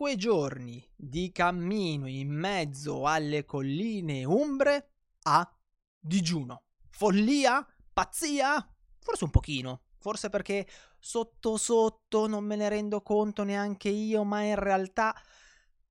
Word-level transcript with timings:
5 0.00 0.16
giorni 0.16 0.82
di 0.96 1.30
cammino 1.30 2.08
in 2.08 2.30
mezzo 2.30 3.06
alle 3.06 3.44
colline 3.44 4.24
umbre 4.24 4.92
a 5.24 5.46
digiuno. 5.98 6.62
Follia? 6.88 7.62
Pazzia? 7.92 8.66
Forse 8.98 9.24
un 9.24 9.30
pochino. 9.30 9.82
Forse 9.98 10.30
perché 10.30 10.66
sotto 10.98 11.58
sotto 11.58 12.26
non 12.26 12.44
me 12.44 12.56
ne 12.56 12.70
rendo 12.70 13.02
conto 13.02 13.44
neanche 13.44 13.90
io, 13.90 14.24
ma 14.24 14.40
in 14.40 14.54
realtà 14.54 15.14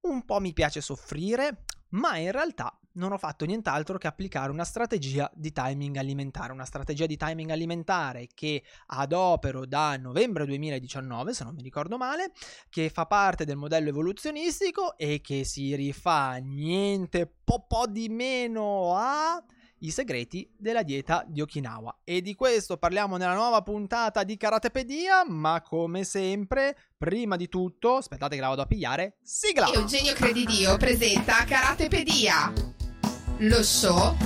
un 0.07 0.25
po' 0.25 0.39
mi 0.39 0.53
piace 0.53 0.81
soffrire, 0.81 1.65
ma 1.89 2.17
in 2.17 2.31
realtà 2.31 2.78
non 2.93 3.11
ho 3.11 3.17
fatto 3.17 3.45
nient'altro 3.45 3.97
che 3.97 4.07
applicare 4.07 4.51
una 4.51 4.63
strategia 4.63 5.29
di 5.33 5.51
timing 5.51 5.97
alimentare, 5.97 6.51
una 6.51 6.65
strategia 6.65 7.05
di 7.05 7.17
timing 7.17 7.49
alimentare 7.49 8.27
che 8.33 8.63
adopero 8.87 9.65
da 9.65 9.97
novembre 9.97 10.45
2019, 10.45 11.33
se 11.33 11.43
non 11.43 11.53
mi 11.55 11.61
ricordo 11.61 11.97
male, 11.97 12.31
che 12.69 12.89
fa 12.89 13.05
parte 13.05 13.45
del 13.45 13.57
modello 13.57 13.89
evoluzionistico 13.89 14.97
e 14.97 15.21
che 15.21 15.43
si 15.43 15.75
rifà 15.75 16.35
niente 16.35 17.31
po', 17.43 17.65
po 17.67 17.85
di 17.87 18.09
meno 18.09 18.95
a 18.95 19.43
i 19.79 19.91
segreti 19.91 20.49
della 20.57 20.83
dieta 20.83 21.23
di 21.27 21.41
Okinawa. 21.41 21.99
E 22.03 22.21
di 22.21 22.35
questo 22.35 22.77
parliamo 22.77 23.17
nella 23.17 23.33
nuova 23.33 23.61
puntata 23.61 24.23
di 24.23 24.37
Karatepedia, 24.37 25.23
ma 25.27 25.61
come 25.61 26.03
sempre, 26.03 26.75
prima 26.97 27.35
di 27.35 27.47
tutto, 27.47 27.97
aspettate 27.97 28.35
che 28.35 28.41
la 28.41 28.49
vado 28.49 28.61
a 28.63 28.65
pigliare, 28.65 29.17
sigla! 29.21 29.71
Eugenio 29.71 30.13
Credidio 30.13 30.77
presenta 30.77 31.43
Karatepedia, 31.45 32.51
lo 33.41 33.63
show 33.63 34.17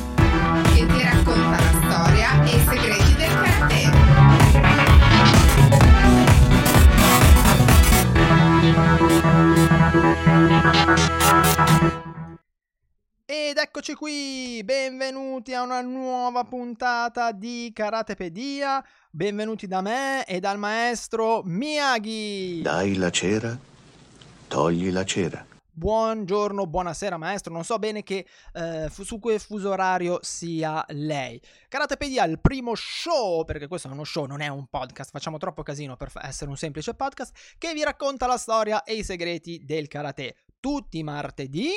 che 0.73 0.85
ti 0.87 1.03
racconta 1.03 1.59
la 1.59 1.71
storia 1.81 2.43
e 2.43 2.55
i 2.55 2.59
segreti 2.67 3.15
del 3.15 3.29
karate. 3.41 3.91
Ed 13.25 13.57
eccoci 13.57 13.93
qui, 13.93 14.63
benvenuti 14.63 15.53
a 15.53 15.61
una 15.61 15.81
nuova 15.81 16.43
puntata 16.43 17.31
di 17.31 17.69
Karatepedia, 17.71 18.83
benvenuti 19.11 19.67
da 19.67 19.81
me 19.81 20.25
e 20.25 20.39
dal 20.39 20.57
maestro 20.57 21.43
Miyagi. 21.43 22.61
Dai 22.63 22.95
la 22.95 23.11
cera, 23.11 23.55
togli 24.47 24.91
la 24.91 25.05
cera. 25.05 25.45
Buongiorno, 25.75 26.67
buonasera 26.67 27.17
maestro, 27.17 27.51
non 27.51 27.63
so 27.63 27.79
bene 27.79 28.03
che 28.03 28.27
eh, 28.53 28.91
su 28.91 29.17
quel 29.17 29.39
fuso 29.39 29.71
orario 29.71 30.19
sia 30.21 30.85
lei. 30.89 31.41
Karatepedia 31.67 32.25
il 32.25 32.39
primo 32.39 32.75
show, 32.75 33.43
perché 33.43 33.65
questo 33.65 33.87
è 33.87 33.91
uno 33.91 34.03
show, 34.03 34.27
non 34.27 34.41
è 34.41 34.47
un 34.49 34.67
podcast, 34.67 35.09
facciamo 35.09 35.39
troppo 35.39 35.63
casino 35.63 35.97
per 35.97 36.11
essere 36.21 36.51
un 36.51 36.57
semplice 36.57 36.93
podcast, 36.93 37.35
che 37.57 37.73
vi 37.73 37.83
racconta 37.83 38.27
la 38.27 38.37
storia 38.37 38.83
e 38.83 38.93
i 38.93 39.03
segreti 39.03 39.63
del 39.65 39.87
karate. 39.87 40.35
Tutti 40.59 41.01
martedì 41.01 41.71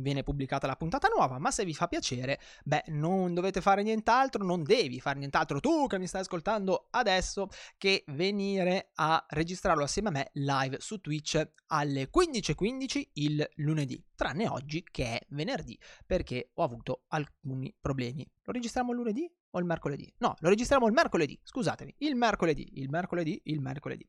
viene 0.00 0.22
pubblicata 0.22 0.66
la 0.66 0.76
puntata 0.76 1.08
nuova, 1.14 1.38
ma 1.38 1.50
se 1.50 1.64
vi 1.64 1.74
fa 1.74 1.88
piacere, 1.88 2.40
beh, 2.64 2.84
non 2.88 3.34
dovete 3.34 3.60
fare 3.60 3.82
nient'altro, 3.82 4.44
non 4.44 4.62
devi 4.62 5.00
fare 5.00 5.18
nient'altro 5.18 5.60
tu 5.60 5.86
che 5.86 5.98
mi 5.98 6.06
stai 6.06 6.22
ascoltando 6.22 6.88
adesso 6.90 7.48
che 7.76 8.04
venire 8.08 8.90
a 8.94 9.24
registrarlo 9.28 9.84
assieme 9.84 10.08
a 10.08 10.12
me 10.12 10.30
live 10.34 10.78
su 10.80 11.00
Twitch 11.00 11.52
alle 11.66 12.10
15.15 12.14 13.08
il 13.14 13.48
lunedì, 13.56 14.02
tranne 14.14 14.48
oggi 14.48 14.84
che 14.90 15.04
è 15.04 15.26
venerdì 15.30 15.78
perché 16.06 16.50
ho 16.54 16.62
avuto 16.62 17.04
alcuni 17.08 17.74
problemi. 17.78 18.28
Lo 18.44 18.52
registriamo 18.52 18.92
lunedì 18.92 19.30
o 19.50 19.58
il 19.58 19.64
mercoledì? 19.64 20.12
No, 20.18 20.34
lo 20.38 20.48
registriamo 20.48 20.86
il 20.86 20.92
mercoledì, 20.92 21.38
scusatemi, 21.42 21.94
il 21.98 22.16
mercoledì, 22.16 22.80
il 22.80 22.88
mercoledì, 22.88 23.40
il 23.44 23.60
mercoledì. 23.60 24.08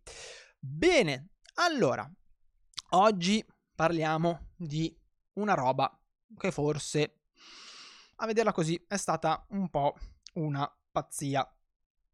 Bene, 0.60 1.30
allora, 1.56 2.10
oggi 2.92 3.45
parliamo 3.76 4.52
di 4.56 4.98
una 5.40 5.54
roba 5.54 5.92
che 6.38 6.52
forse, 6.52 7.22
a 8.18 8.26
vederla 8.26 8.52
così, 8.52 8.84
è 8.88 8.98
stata 8.98 9.45
un 9.50 9.70
po' 9.70 9.95
una 10.34 10.72
pazzia. 10.92 11.48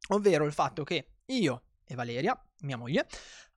Ovvero 0.10 0.46
il 0.46 0.54
fatto 0.54 0.84
che 0.84 1.16
io 1.26 1.64
e 1.84 1.96
Valeria, 1.96 2.40
mia 2.62 2.78
moglie, 2.78 3.08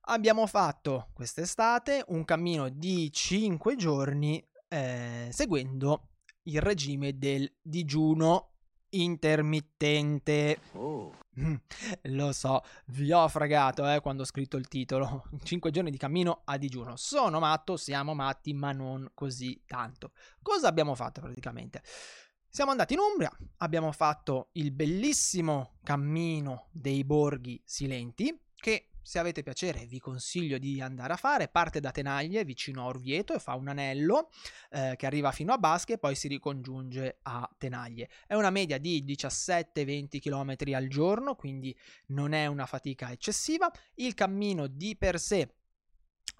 abbiamo 0.01 0.45
fatto 0.47 1.09
quest'estate 1.13 2.03
un 2.07 2.25
cammino 2.25 2.69
di 2.69 3.11
5 3.11 3.75
giorni 3.75 4.45
eh, 4.67 5.29
seguendo 5.31 6.09
il 6.43 6.61
regime 6.61 7.17
del 7.17 7.51
digiuno 7.61 8.53
intermittente. 8.91 10.59
Oh. 10.73 11.13
Lo 12.03 12.31
so, 12.31 12.61
vi 12.87 13.11
ho 13.11 13.27
fragato 13.27 13.89
eh, 13.89 13.99
quando 14.01 14.23
ho 14.23 14.25
scritto 14.25 14.57
il 14.57 14.67
titolo. 14.67 15.25
5 15.43 15.71
giorni 15.71 15.91
di 15.91 15.97
cammino 15.97 16.41
a 16.45 16.57
digiuno. 16.57 16.95
Sono 16.95 17.39
matto, 17.39 17.77
siamo 17.77 18.13
matti, 18.13 18.53
ma 18.53 18.71
non 18.71 19.09
così 19.13 19.63
tanto. 19.65 20.11
Cosa 20.41 20.67
abbiamo 20.67 20.95
fatto 20.95 21.21
praticamente? 21.21 21.81
Siamo 22.51 22.71
andati 22.71 22.93
in 22.93 22.99
Umbria, 22.99 23.31
abbiamo 23.57 23.91
fatto 23.91 24.49
il 24.53 24.71
bellissimo 24.71 25.77
cammino 25.83 26.69
dei 26.71 27.03
borghi 27.03 27.61
silenti, 27.63 28.35
che 28.55 28.88
se 29.01 29.19
avete 29.19 29.43
piacere 29.43 29.85
vi 29.85 29.99
consiglio 29.99 30.57
di 30.57 30.81
andare 30.81 31.13
a 31.13 31.17
fare, 31.17 31.47
parte 31.47 31.79
da 31.79 31.91
Tenaglie 31.91 32.43
vicino 32.43 32.81
a 32.81 32.85
Orvieto 32.85 33.33
e 33.33 33.39
fa 33.39 33.55
un 33.55 33.67
anello 33.67 34.29
eh, 34.71 34.95
che 34.97 35.05
arriva 35.05 35.31
fino 35.31 35.53
a 35.53 35.57
Basche 35.57 35.93
e 35.93 35.97
poi 35.97 36.15
si 36.15 36.27
ricongiunge 36.27 37.19
a 37.23 37.49
Tenaglie. 37.57 38.09
È 38.27 38.35
una 38.35 38.49
media 38.49 38.77
di 38.77 39.03
17-20 39.05 40.19
km 40.19 40.73
al 40.73 40.87
giorno, 40.87 41.35
quindi 41.35 41.75
non 42.07 42.33
è 42.33 42.45
una 42.45 42.65
fatica 42.65 43.11
eccessiva. 43.11 43.71
Il 43.95 44.13
cammino 44.13 44.67
di 44.67 44.95
per 44.97 45.19
sé 45.19 45.53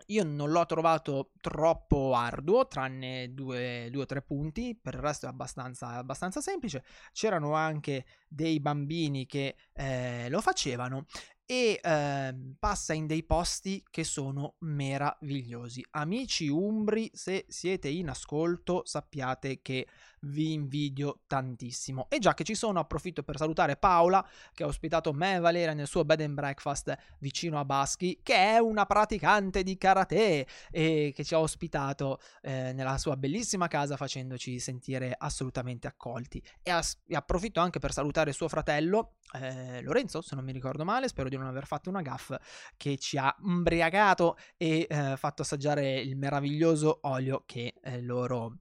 io 0.08 0.24
non 0.24 0.50
l'ho 0.50 0.66
trovato 0.66 1.32
troppo 1.40 2.14
arduo, 2.16 2.68
tranne 2.68 3.34
due, 3.34 3.90
due 3.92 4.04
o 4.04 4.06
tre 4.06 4.22
punti, 4.22 4.76
per 4.76 4.96
il 4.96 5.02
resto 5.02 5.26
è 5.26 5.30
abbastanza, 5.30 5.90
abbastanza 5.90 6.42
semplice. 6.42 6.84
C'erano 7.12 7.54
anche 7.54 8.06
dei 8.28 8.60
bambini 8.60 9.26
che 9.26 9.56
eh, 9.74 10.28
lo 10.30 10.42
facevano 10.42 11.06
e 11.52 11.80
eh, 11.82 12.36
passa 12.60 12.94
in 12.94 13.08
dei 13.08 13.24
posti 13.24 13.84
che 13.90 14.04
sono 14.04 14.58
meravigliosi. 14.60 15.84
Amici 15.90 16.48
umbri, 16.48 17.10
se 17.12 17.46
siete 17.48 17.88
in 17.88 18.10
ascolto, 18.10 18.84
sappiate 18.86 19.60
che 19.64 19.88
vi 20.22 20.54
invidio 20.54 21.22
tantissimo. 21.28 22.08
E 22.10 22.20
già 22.20 22.34
che 22.34 22.44
ci 22.44 22.56
sono, 22.56 22.80
approfitto 22.80 23.24
per 23.24 23.38
salutare 23.38 23.78
Paola, 23.78 24.26
che 24.54 24.64
ha 24.64 24.68
ospitato 24.68 25.14
me 25.14 25.36
e 25.36 25.40
Valeria 25.40 25.74
nel 25.74 25.88
suo 25.88 26.06
bed 26.06 26.22
and 26.22 26.34
breakfast 26.34 26.96
vicino 27.20 27.60
a 27.60 27.66
Baschi, 27.66 28.20
che 28.24 28.36
è 28.36 28.58
una 28.58 28.86
praticante 28.86 29.64
di 29.64 29.78
karate 29.78 30.48
e 30.72 31.14
che 31.16 31.24
ci 31.24 31.34
ha 31.34 31.40
ospitato 31.40 32.20
eh, 32.42 32.74
nella 32.74 32.98
sua 32.98 33.16
bellissima 33.16 33.68
casa 33.68 33.98
facendoci 33.98 34.60
sentire 34.60 35.16
assolutamente 35.18 35.88
accolti. 35.88 36.44
E, 36.62 36.72
as- 36.72 37.00
e 37.08 37.16
approfitto 37.16 37.60
anche 37.60 37.80
per 37.80 37.94
salutare 37.94 38.34
suo 38.34 38.48
fratello, 38.48 39.16
eh, 39.34 39.82
Lorenzo, 39.82 40.22
se 40.22 40.36
non 40.36 40.44
mi 40.44 40.52
ricordo 40.52 40.84
male, 40.84 41.08
spero 41.08 41.30
di 41.30 41.38
non 41.38 41.48
aver 41.48 41.66
fatto 41.66 41.90
una 41.90 42.02
gaff, 42.02 42.34
che 42.78 42.98
ci 42.98 43.18
ha 43.18 43.36
imbriagato 43.44 44.38
e 44.58 44.88
eh, 44.90 45.18
fatto 45.18 45.42
assaggiare 45.42 46.00
il 46.00 46.16
meraviglioso 46.16 47.00
olio 47.04 47.44
che 47.46 47.76
eh, 47.82 48.02
loro 48.02 48.58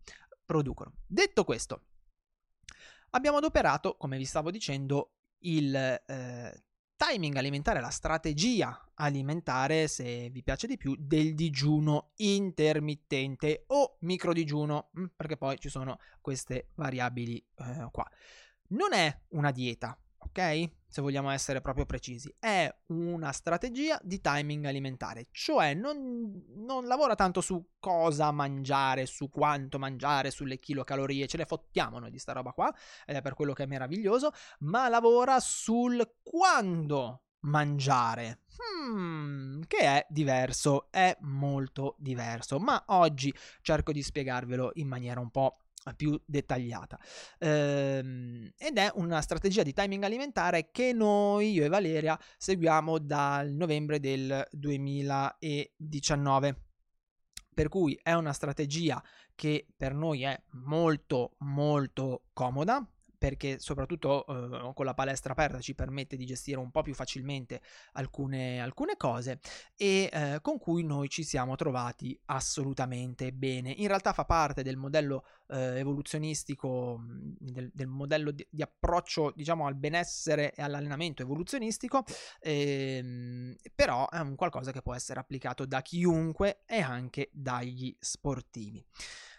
producono. 0.48 0.94
Detto 1.06 1.44
questo, 1.44 1.82
abbiamo 3.10 3.36
adoperato, 3.36 3.98
come 3.98 4.16
vi 4.16 4.24
stavo 4.24 4.50
dicendo, 4.50 5.12
il 5.40 5.74
eh, 5.76 6.64
timing 6.96 7.36
alimentare, 7.36 7.82
la 7.82 7.90
strategia 7.90 8.90
alimentare, 8.94 9.88
se 9.88 10.30
vi 10.30 10.42
piace 10.42 10.66
di 10.66 10.78
più, 10.78 10.96
del 10.98 11.34
digiuno 11.34 12.12
intermittente 12.16 13.64
o 13.66 13.98
microdigiuno, 14.00 14.90
mm, 14.98 15.04
perché 15.14 15.36
poi 15.36 15.58
ci 15.58 15.68
sono 15.68 15.98
queste 16.22 16.70
variabili 16.76 17.36
eh, 17.56 17.88
qua. 17.90 18.10
Non 18.68 18.94
è 18.94 19.20
una 19.32 19.50
dieta, 19.50 20.00
Se 20.86 21.02
vogliamo 21.02 21.30
essere 21.30 21.60
proprio 21.60 21.84
precisi, 21.84 22.32
è 22.38 22.72
una 22.86 23.32
strategia 23.32 23.98
di 24.02 24.20
timing 24.20 24.66
alimentare, 24.66 25.26
cioè 25.32 25.74
non, 25.74 26.44
non, 26.56 26.86
lavora 26.86 27.16
tanto 27.16 27.40
su 27.40 27.72
cosa 27.80 28.30
mangiare, 28.30 29.04
su 29.06 29.30
quanto 29.30 29.80
mangiare, 29.80 30.30
sulle 30.30 30.58
kilocalorie, 30.58 31.26
ce 31.26 31.38
le 31.38 31.44
fottiamo 31.44 31.98
noi 31.98 32.12
di 32.12 32.18
sta 32.18 32.32
roba 32.32 32.52
qua, 32.52 32.72
ed 33.04 33.16
è 33.16 33.20
per 33.20 33.34
quello 33.34 33.52
che 33.52 33.64
è 33.64 33.66
meraviglioso, 33.66 34.30
ma 34.60 34.88
lavora 34.88 35.40
sul 35.40 36.18
quando 36.22 37.24
mangiare. 37.40 38.42
Hmm, 38.58 39.62
che 39.66 39.78
è 39.78 40.06
diverso, 40.08 40.90
è 40.90 41.16
molto 41.22 41.96
diverso, 41.98 42.60
ma 42.60 42.82
oggi 42.88 43.34
cerco 43.60 43.90
di 43.90 44.02
spiegarvelo 44.02 44.70
in 44.74 44.86
maniera 44.86 45.20
un 45.20 45.30
po' 45.30 45.58
più 45.94 46.20
dettagliata. 46.24 46.98
Ehm, 47.38 48.50
ed 48.56 48.78
è 48.78 48.90
una 48.94 49.20
strategia 49.20 49.62
di 49.62 49.72
timing 49.72 50.04
alimentare 50.04 50.70
che 50.70 50.92
noi, 50.92 51.52
io 51.52 51.64
e 51.64 51.68
Valeria, 51.68 52.18
seguiamo 52.36 52.98
dal 52.98 53.52
novembre 53.52 54.00
del 54.00 54.46
2019. 54.50 56.62
Per 57.54 57.68
cui 57.68 57.98
è 58.02 58.12
una 58.12 58.32
strategia 58.32 59.02
che 59.34 59.66
per 59.76 59.94
noi 59.94 60.22
è 60.22 60.40
molto 60.52 61.34
molto 61.38 62.26
comoda 62.32 62.88
perché 63.18 63.58
soprattutto 63.58 64.24
eh, 64.26 64.72
con 64.72 64.84
la 64.84 64.94
palestra 64.94 65.32
aperta 65.32 65.60
ci 65.60 65.74
permette 65.74 66.16
di 66.16 66.24
gestire 66.24 66.58
un 66.58 66.70
po' 66.70 66.82
più 66.82 66.94
facilmente 66.94 67.60
alcune, 67.92 68.60
alcune 68.60 68.96
cose 68.96 69.40
e 69.76 70.08
eh, 70.12 70.38
con 70.40 70.58
cui 70.58 70.84
noi 70.84 71.08
ci 71.08 71.24
siamo 71.24 71.56
trovati 71.56 72.18
assolutamente 72.26 73.32
bene. 73.32 73.72
In 73.72 73.88
realtà 73.88 74.12
fa 74.12 74.24
parte 74.24 74.62
del 74.62 74.76
modello 74.76 75.24
eh, 75.48 75.78
evoluzionistico, 75.78 77.02
del, 77.38 77.70
del 77.74 77.86
modello 77.88 78.30
di, 78.30 78.46
di, 78.48 78.62
approccio 78.62 79.32
diciamo 79.34 79.66
al 79.66 79.74
benessere 79.74 80.54
e 80.54 80.62
all'allenamento 80.62 81.22
evoluzionistico, 81.22 82.04
ehm, 82.40 83.56
però 83.74 84.08
è 84.08 84.20
un 84.20 84.36
qualcosa 84.36 84.70
che 84.70 84.82
può 84.82 84.94
essere 84.94 85.18
applicato 85.18 85.66
da 85.66 85.82
chiunque 85.82 86.62
e 86.66 86.80
anche 86.80 87.30
dagli 87.32 87.94
sportivi. 87.98 88.84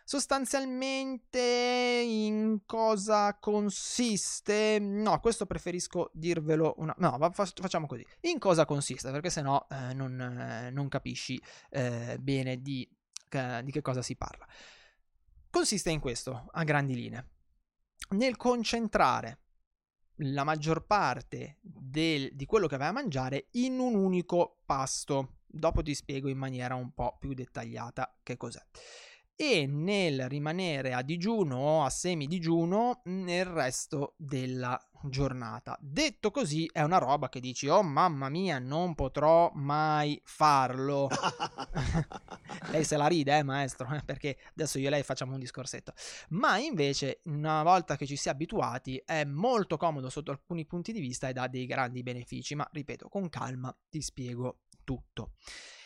Sostanzialmente 0.10 1.40
in 1.40 2.62
cosa 2.66 3.38
consiste? 3.38 4.80
No, 4.80 5.20
questo 5.20 5.46
preferisco 5.46 6.10
dirvelo 6.16 6.74
una... 6.78 6.96
No, 6.98 7.20
facciamo 7.32 7.86
così. 7.86 8.04
In 8.22 8.40
cosa 8.40 8.66
consiste? 8.66 9.12
Perché 9.12 9.30
sennò 9.30 9.68
eh, 9.70 9.94
non, 9.94 10.20
eh, 10.20 10.72
non 10.72 10.88
capisci 10.88 11.40
eh, 11.70 12.18
bene 12.20 12.60
di, 12.60 12.90
di 13.64 13.72
che 13.72 13.82
cosa 13.84 14.02
si 14.02 14.16
parla. 14.16 14.48
Consiste 15.52 15.92
in 15.92 16.00
questo, 16.00 16.48
a 16.54 16.64
grandi 16.64 16.96
linee. 16.96 17.30
Nel 18.16 18.36
concentrare 18.36 19.42
la 20.22 20.44
maggior 20.44 20.88
parte 20.88 21.60
del, 21.62 22.34
di 22.34 22.48
quello 22.48 22.66
che 22.66 22.78
vai 22.78 22.88
a 22.88 22.94
mangiare 22.94 23.50
in 23.52 23.78
un 23.78 23.94
unico 23.94 24.64
pasto. 24.66 25.42
Dopo 25.46 25.84
ti 25.84 25.94
spiego 25.94 26.30
in 26.30 26.38
maniera 26.40 26.74
un 26.74 26.96
po' 26.96 27.16
più 27.20 27.36
dettagliata 27.36 28.18
che 28.24 28.38
cos'è 28.38 28.66
e 29.42 29.68
nel 29.68 30.28
rimanere 30.28 30.92
a 30.92 31.02
digiuno 31.02 31.56
o 31.56 31.86
a 31.86 31.90
semidigiuno 31.90 33.04
nel 33.06 33.46
resto 33.46 34.16
della 34.18 34.78
giornata. 35.04 35.78
Detto 35.80 36.30
così 36.30 36.70
è 36.70 36.82
una 36.82 36.98
roba 36.98 37.30
che 37.30 37.40
dici 37.40 37.70
"Oh 37.70 37.82
mamma 37.82 38.28
mia, 38.28 38.60
non 38.60 38.96
potrò 38.96 39.50
mai 39.54 40.20
farlo". 40.26 41.08
lei 42.72 42.84
se 42.84 42.98
la 42.98 43.08
ride, 43.08 43.38
eh, 43.38 43.44
maestro, 43.44 43.88
eh, 43.96 44.02
perché 44.04 44.38
adesso 44.50 44.78
io 44.78 44.88
e 44.88 44.90
lei 44.90 45.04
facciamo 45.04 45.32
un 45.32 45.40
discorsetto. 45.40 45.94
Ma 46.32 46.58
invece, 46.58 47.22
una 47.24 47.64
volta 47.64 47.96
che 47.96 48.06
ci 48.06 48.18
si 48.18 48.28
è 48.28 48.32
abituati, 48.32 49.02
è 49.06 49.24
molto 49.24 49.78
comodo 49.78 50.10
sotto 50.10 50.32
alcuni 50.32 50.66
punti 50.66 50.92
di 50.92 51.00
vista 51.00 51.30
e 51.30 51.34
dà 51.34 51.48
dei 51.48 51.66
grandi 51.66 52.04
benefici, 52.04 52.56
ma 52.56 52.68
ripeto, 52.70 53.08
con 53.08 53.30
calma 53.30 53.74
ti 53.90 54.02
spiego 54.02 54.64
tutto. 54.84 55.36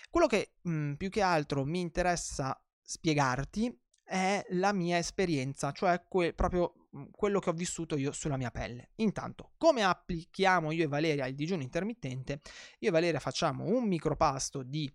Quello 0.10 0.26
che 0.26 0.54
mh, 0.64 0.72
mm, 0.72 0.94
più 0.94 1.10
che 1.10 1.22
altro 1.22 1.64
mi 1.66 1.82
interessa 1.82 2.60
spiegarti 2.84 3.76
è 4.04 4.46
la 4.52 4.74
mia 4.74 4.98
esperienza, 4.98 5.72
cioè 5.72 6.04
que- 6.08 6.34
proprio 6.34 6.88
mhmm, 6.92 7.08
quello 7.12 7.40
che 7.40 7.50
ho 7.50 7.54
vissuto 7.54 7.98
io 7.98 8.12
sulla 8.12 8.38
mia 8.38 8.52
pelle. 8.52 8.90
Intanto, 8.96 9.54
come 9.58 9.84
applichiamo 9.84 10.72
io 10.72 10.84
e 10.84 10.88
Valeria 10.88 11.26
il 11.26 11.36
digiuno 11.36 11.64
intermittente? 11.64 12.42
Io 12.80 12.90
e 12.90 12.92
Valeria 12.92 13.20
facciamo 13.20 13.66
un 13.66 13.88
micropasto 13.88 14.62
di 14.64 14.92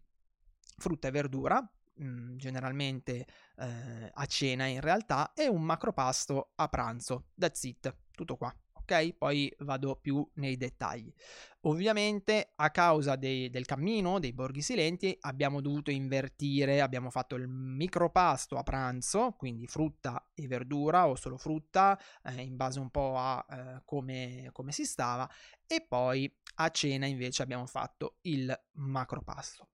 frutta 0.76 1.08
e 1.08 1.10
verdura, 1.10 1.60
mh, 1.60 2.04
mhmm, 2.04 2.36
generalmente 2.36 3.26
eh, 3.56 4.10
a 4.12 4.26
cena 4.26 4.66
in 4.66 4.80
realtà, 4.80 5.32
e 5.34 5.48
un 5.48 5.62
macropasto 5.62 6.52
a 6.56 6.68
pranzo. 6.68 7.28
That's 7.34 7.62
it, 7.64 7.94
tutto 8.12 8.36
qua 8.36 8.54
ok? 8.88 9.14
Poi 9.14 9.54
vado 9.58 9.96
più 10.00 10.26
nei 10.34 10.56
dettagli. 10.56 11.12
Ovviamente 11.62 12.52
a 12.56 12.70
causa 12.70 13.16
dei, 13.16 13.50
del 13.50 13.66
cammino, 13.66 14.18
dei 14.18 14.32
borghi 14.32 14.62
silenti, 14.62 15.16
abbiamo 15.20 15.60
dovuto 15.60 15.90
invertire, 15.90 16.80
abbiamo 16.80 17.10
fatto 17.10 17.34
il 17.34 17.48
micropasto 17.48 18.56
a 18.56 18.62
pranzo, 18.62 19.34
quindi 19.36 19.66
frutta 19.66 20.30
e 20.34 20.46
verdura 20.46 21.08
o 21.08 21.16
solo 21.16 21.36
frutta, 21.36 21.98
eh, 22.24 22.40
in 22.42 22.56
base 22.56 22.78
un 22.78 22.90
po' 22.90 23.16
a 23.18 23.44
eh, 23.50 23.82
come, 23.84 24.48
come 24.52 24.72
si 24.72 24.84
stava, 24.84 25.28
e 25.66 25.84
poi 25.86 26.32
a 26.56 26.70
cena 26.70 27.06
invece 27.06 27.42
abbiamo 27.42 27.66
fatto 27.66 28.16
il 28.22 28.56
macropasto. 28.74 29.68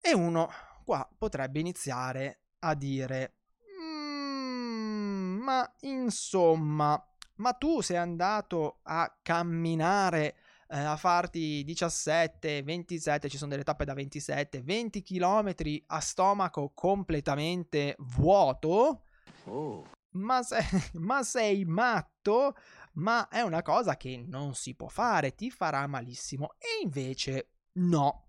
E 0.00 0.14
uno 0.14 0.50
qua 0.84 1.08
potrebbe 1.16 1.60
iniziare 1.60 2.40
a 2.60 2.74
dire, 2.74 3.36
mm, 3.80 5.40
ma 5.42 5.74
insomma, 5.80 7.00
ma 7.36 7.52
tu 7.52 7.80
sei 7.80 7.96
andato 7.96 8.80
a 8.82 9.18
camminare 9.22 10.36
eh, 10.68 10.78
a 10.78 10.96
farti 10.96 11.62
17, 11.64 12.62
27, 12.62 13.28
ci 13.28 13.36
sono 13.36 13.50
delle 13.50 13.62
tappe 13.62 13.84
da 13.84 13.92
27, 13.92 14.62
20 14.62 15.02
km 15.02 15.54
a 15.88 16.00
stomaco 16.00 16.72
completamente 16.74 17.94
vuoto? 17.98 19.04
Oh. 19.44 19.86
Ma, 20.12 20.42
sei, 20.42 20.64
ma 20.94 21.22
sei 21.22 21.64
matto? 21.64 22.56
Ma 22.94 23.28
è 23.28 23.42
una 23.42 23.62
cosa 23.62 23.96
che 23.96 24.22
non 24.26 24.54
si 24.54 24.74
può 24.74 24.88
fare, 24.88 25.34
ti 25.34 25.50
farà 25.50 25.86
malissimo. 25.86 26.54
E 26.58 26.82
invece 26.82 27.50
no. 27.72 28.28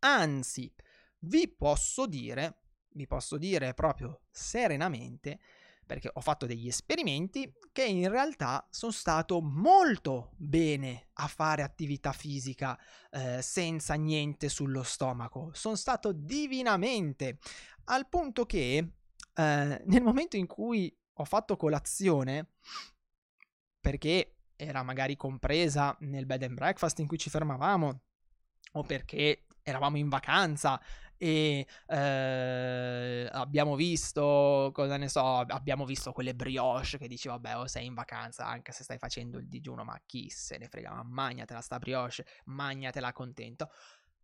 Anzi, 0.00 0.72
vi 1.20 1.48
posso 1.48 2.06
dire, 2.06 2.62
vi 2.90 3.06
posso 3.06 3.36
dire 3.36 3.74
proprio 3.74 4.22
serenamente, 4.30 5.38
perché 5.88 6.10
ho 6.12 6.20
fatto 6.20 6.44
degli 6.44 6.68
esperimenti 6.68 7.50
che 7.72 7.84
in 7.84 8.10
realtà 8.10 8.64
sono 8.70 8.92
stato 8.92 9.40
molto 9.40 10.34
bene 10.36 11.08
a 11.14 11.26
fare 11.26 11.62
attività 11.62 12.12
fisica 12.12 12.78
eh, 13.10 13.40
senza 13.40 13.94
niente 13.94 14.50
sullo 14.50 14.82
stomaco. 14.82 15.50
Sono 15.54 15.74
stato 15.74 16.12
divinamente 16.12 17.38
al 17.84 18.06
punto 18.08 18.44
che 18.44 18.76
eh, 18.76 19.82
nel 19.84 20.02
momento 20.02 20.36
in 20.36 20.46
cui 20.46 20.94
ho 21.14 21.24
fatto 21.24 21.56
colazione, 21.56 22.52
perché 23.80 24.36
era 24.56 24.82
magari 24.82 25.16
compresa 25.16 25.96
nel 26.00 26.26
bed 26.26 26.42
and 26.42 26.54
breakfast 26.54 26.98
in 26.98 27.06
cui 27.06 27.18
ci 27.18 27.30
fermavamo, 27.30 28.00
o 28.72 28.82
perché 28.82 29.46
eravamo 29.62 29.96
in 29.96 30.08
vacanza 30.08 30.80
e 31.18 31.66
eh, 31.86 33.28
abbiamo 33.30 33.74
visto, 33.74 34.70
cosa 34.72 34.96
ne 34.96 35.08
so, 35.08 35.40
abbiamo 35.40 35.84
visto 35.84 36.12
quelle 36.12 36.34
brioche 36.34 36.96
che 36.96 37.08
dici 37.08 37.28
vabbè 37.28 37.56
o 37.56 37.60
oh, 37.60 37.66
sei 37.66 37.86
in 37.86 37.94
vacanza 37.94 38.46
anche 38.46 38.72
se 38.72 38.84
stai 38.84 38.98
facendo 38.98 39.38
il 39.38 39.48
digiuno, 39.48 39.84
ma 39.84 40.00
chi 40.06 40.30
se 40.30 40.56
ne 40.58 40.68
frega, 40.68 40.94
ma 40.94 41.02
magnatela 41.02 41.60
sta 41.60 41.78
brioche, 41.78 42.24
magnatela 42.44 43.12
contento. 43.12 43.70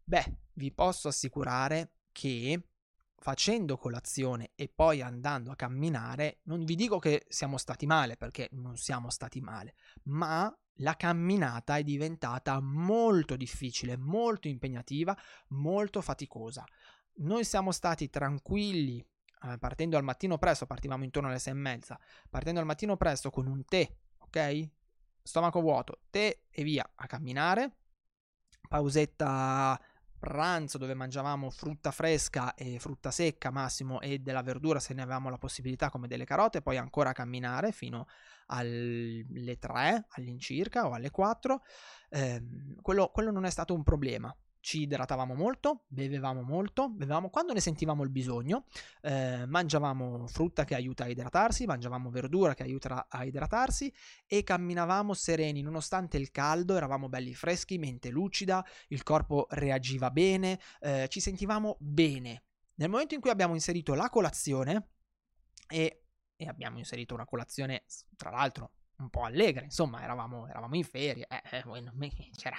Beh, 0.05 0.37
vi 0.55 0.73
posso 0.73 1.09
assicurare 1.09 1.93
che 2.13 2.69
facendo 3.25 3.79
colazione 3.79 4.51
e 4.55 4.69
poi 4.69 5.01
andando 5.01 5.51
a 5.51 5.57
camminare, 5.57 6.41
non 6.45 6.65
vi 6.65 6.75
dico 6.75 6.99
che 6.99 7.25
siamo 7.29 7.57
stati 7.57 7.87
male, 7.87 8.17
perché 8.17 8.49
non 8.53 8.77
siamo 8.77 9.09
stati 9.09 9.41
male, 9.41 9.75
ma 10.05 10.55
la 10.79 10.95
camminata 10.97 11.77
è 11.77 11.83
diventata 11.83 12.61
molto 12.61 13.37
difficile, 13.37 13.97
molto 13.97 14.49
impegnativa, 14.49 15.17
molto 15.49 16.01
faticosa. 16.01 16.65
Noi 17.17 17.45
siamo 17.45 17.71
stati 17.71 18.11
tranquilli 18.11 18.99
eh, 18.99 19.59
partendo 19.59 19.97
al 19.97 20.03
mattino 20.03 20.39
presto, 20.39 20.67
partivamo 20.67 21.05
intorno 21.05 21.29
alle 21.29 21.39
sei 21.39 21.53
e 21.53 21.57
mezza, 21.57 21.99
partendo 22.29 22.61
al 22.61 22.67
mattino 22.67 22.97
presto 22.97 23.31
con 23.31 23.47
un 23.47 23.65
tè, 23.65 23.89
ok? 24.19 24.69
Stomaco 25.23 25.61
vuoto, 25.61 26.01
tè 26.11 26.45
e 26.51 26.63
via 26.63 26.91
a 26.95 27.07
camminare. 27.07 27.77
Pausetta 28.69 29.79
pranzo 30.19 30.79
dove 30.79 30.95
mangiavamo 30.95 31.51
frutta 31.51 31.91
fresca 31.91 32.55
e 32.55 32.79
frutta 32.79 33.11
secca 33.11 33.51
massimo 33.51 34.01
e 34.01 34.21
della 34.21 34.43
verdura 34.43 34.81
se 34.81 34.95
ne 34.95 35.03
avevamo 35.03 35.29
la 35.29 35.37
possibilità 35.37 35.91
come 35.91 36.09
delle 36.09 36.25
carote, 36.25 36.63
poi 36.63 36.79
ancora 36.79 37.13
camminare 37.13 37.73
fino 37.73 38.07
alle 38.47 39.59
3 39.59 40.07
all'incirca 40.09 40.87
o 40.87 40.93
alle 40.93 41.11
4. 41.11 41.63
Eh, 42.09 42.43
quello, 42.81 43.11
quello 43.13 43.31
non 43.31 43.45
è 43.45 43.51
stato 43.51 43.75
un 43.75 43.83
problema 43.83 44.35
ci 44.65 44.81
idratavamo 44.81 45.35
molto, 45.35 45.85
bevevamo 45.89 46.41
molto, 46.41 46.89
bevevamo 46.89 47.29
quando 47.29 47.53
ne 47.53 47.61
sentivamo 47.61 48.03
il 48.03 48.09
bisogno, 48.09 48.65
eh, 49.03 49.45
mangiavamo 49.47 50.27
frutta 50.27 50.65
che 50.65 50.75
aiuta 50.75 51.05
a 51.05 51.09
idratarsi, 51.09 51.67
mangiavamo 51.67 52.09
verdura 52.09 52.55
che 52.55 52.63
aiuta 52.63 53.07
a 53.11 53.25
idratarsi 53.25 53.93
e 54.27 54.43
camminavamo 54.43 55.13
sereni 55.13 55.61
nonostante 55.61 56.17
il 56.17 56.31
caldo, 56.31 56.77
eravamo 56.77 57.11
belli 57.11 57.35
freschi, 57.35 57.77
mente 57.77 58.09
lucida, 58.09 58.65
il 58.89 59.03
corpo 59.03 59.47
reagiva 59.51 60.11
bene, 60.11 60.59
eh, 60.81 61.09
ci 61.11 61.21
sentivamo 61.21 61.77
bene. 61.79 62.45
Nel 62.77 62.89
momento 62.89 63.13
in 63.13 63.21
cui 63.21 63.29
abbiamo 63.29 63.53
inserito 63.53 63.93
la 63.93 64.09
colazione 64.09 64.93
e, 65.69 66.05
e 66.37 66.47
abbiamo 66.47 66.79
inserito 66.79 67.13
una 67.13 67.27
colazione, 67.27 67.85
tra 68.17 68.31
l'altro 68.31 68.71
un 68.99 69.11
po' 69.11 69.25
allegra, 69.25 69.63
insomma, 69.63 70.03
eravamo, 70.03 70.47
eravamo 70.47 70.77
in 70.77 70.85
ferie, 70.85 71.27
eh, 71.29 71.43
eh, 71.51 71.63
c'era, 72.37 72.57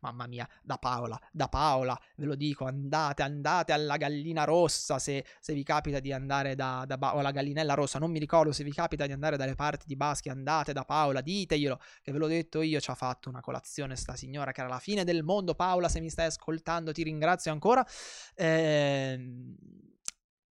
mamma 0.00 0.26
mia, 0.26 0.48
da 0.62 0.78
Paola, 0.78 1.20
da 1.30 1.48
Paola, 1.48 1.98
ve 2.16 2.24
lo 2.24 2.34
dico, 2.34 2.64
andate, 2.64 3.22
andate 3.22 3.72
alla 3.72 3.96
gallina 3.96 4.44
rossa 4.44 4.98
se, 4.98 5.24
se 5.40 5.52
vi 5.52 5.62
capita 5.62 6.00
di 6.00 6.12
andare 6.12 6.54
da, 6.54 6.84
da 6.86 6.96
o 7.14 7.18
alla 7.18 7.30
gallinella 7.30 7.74
rossa, 7.74 7.98
non 7.98 8.10
mi 8.10 8.18
ricordo 8.18 8.52
se 8.52 8.64
vi 8.64 8.72
capita 8.72 9.06
di 9.06 9.12
andare 9.12 9.36
dalle 9.36 9.54
parti 9.54 9.86
di 9.86 9.96
Baschi, 9.96 10.28
andate 10.28 10.72
da 10.72 10.84
Paola, 10.84 11.20
diteglielo, 11.20 11.78
che 12.02 12.12
ve 12.12 12.18
l'ho 12.18 12.28
detto 12.28 12.62
io, 12.62 12.80
ci 12.80 12.90
ha 12.90 12.94
fatto 12.94 13.28
una 13.28 13.40
colazione 13.40 13.96
sta 13.96 14.16
signora 14.16 14.52
che 14.52 14.60
era 14.60 14.68
la 14.68 14.78
fine 14.78 15.04
del 15.04 15.22
mondo, 15.22 15.54
Paola, 15.54 15.88
se 15.88 16.00
mi 16.00 16.08
stai 16.08 16.26
ascoltando 16.26 16.92
ti 16.92 17.02
ringrazio 17.02 17.52
ancora, 17.52 17.86
eh, 18.34 19.18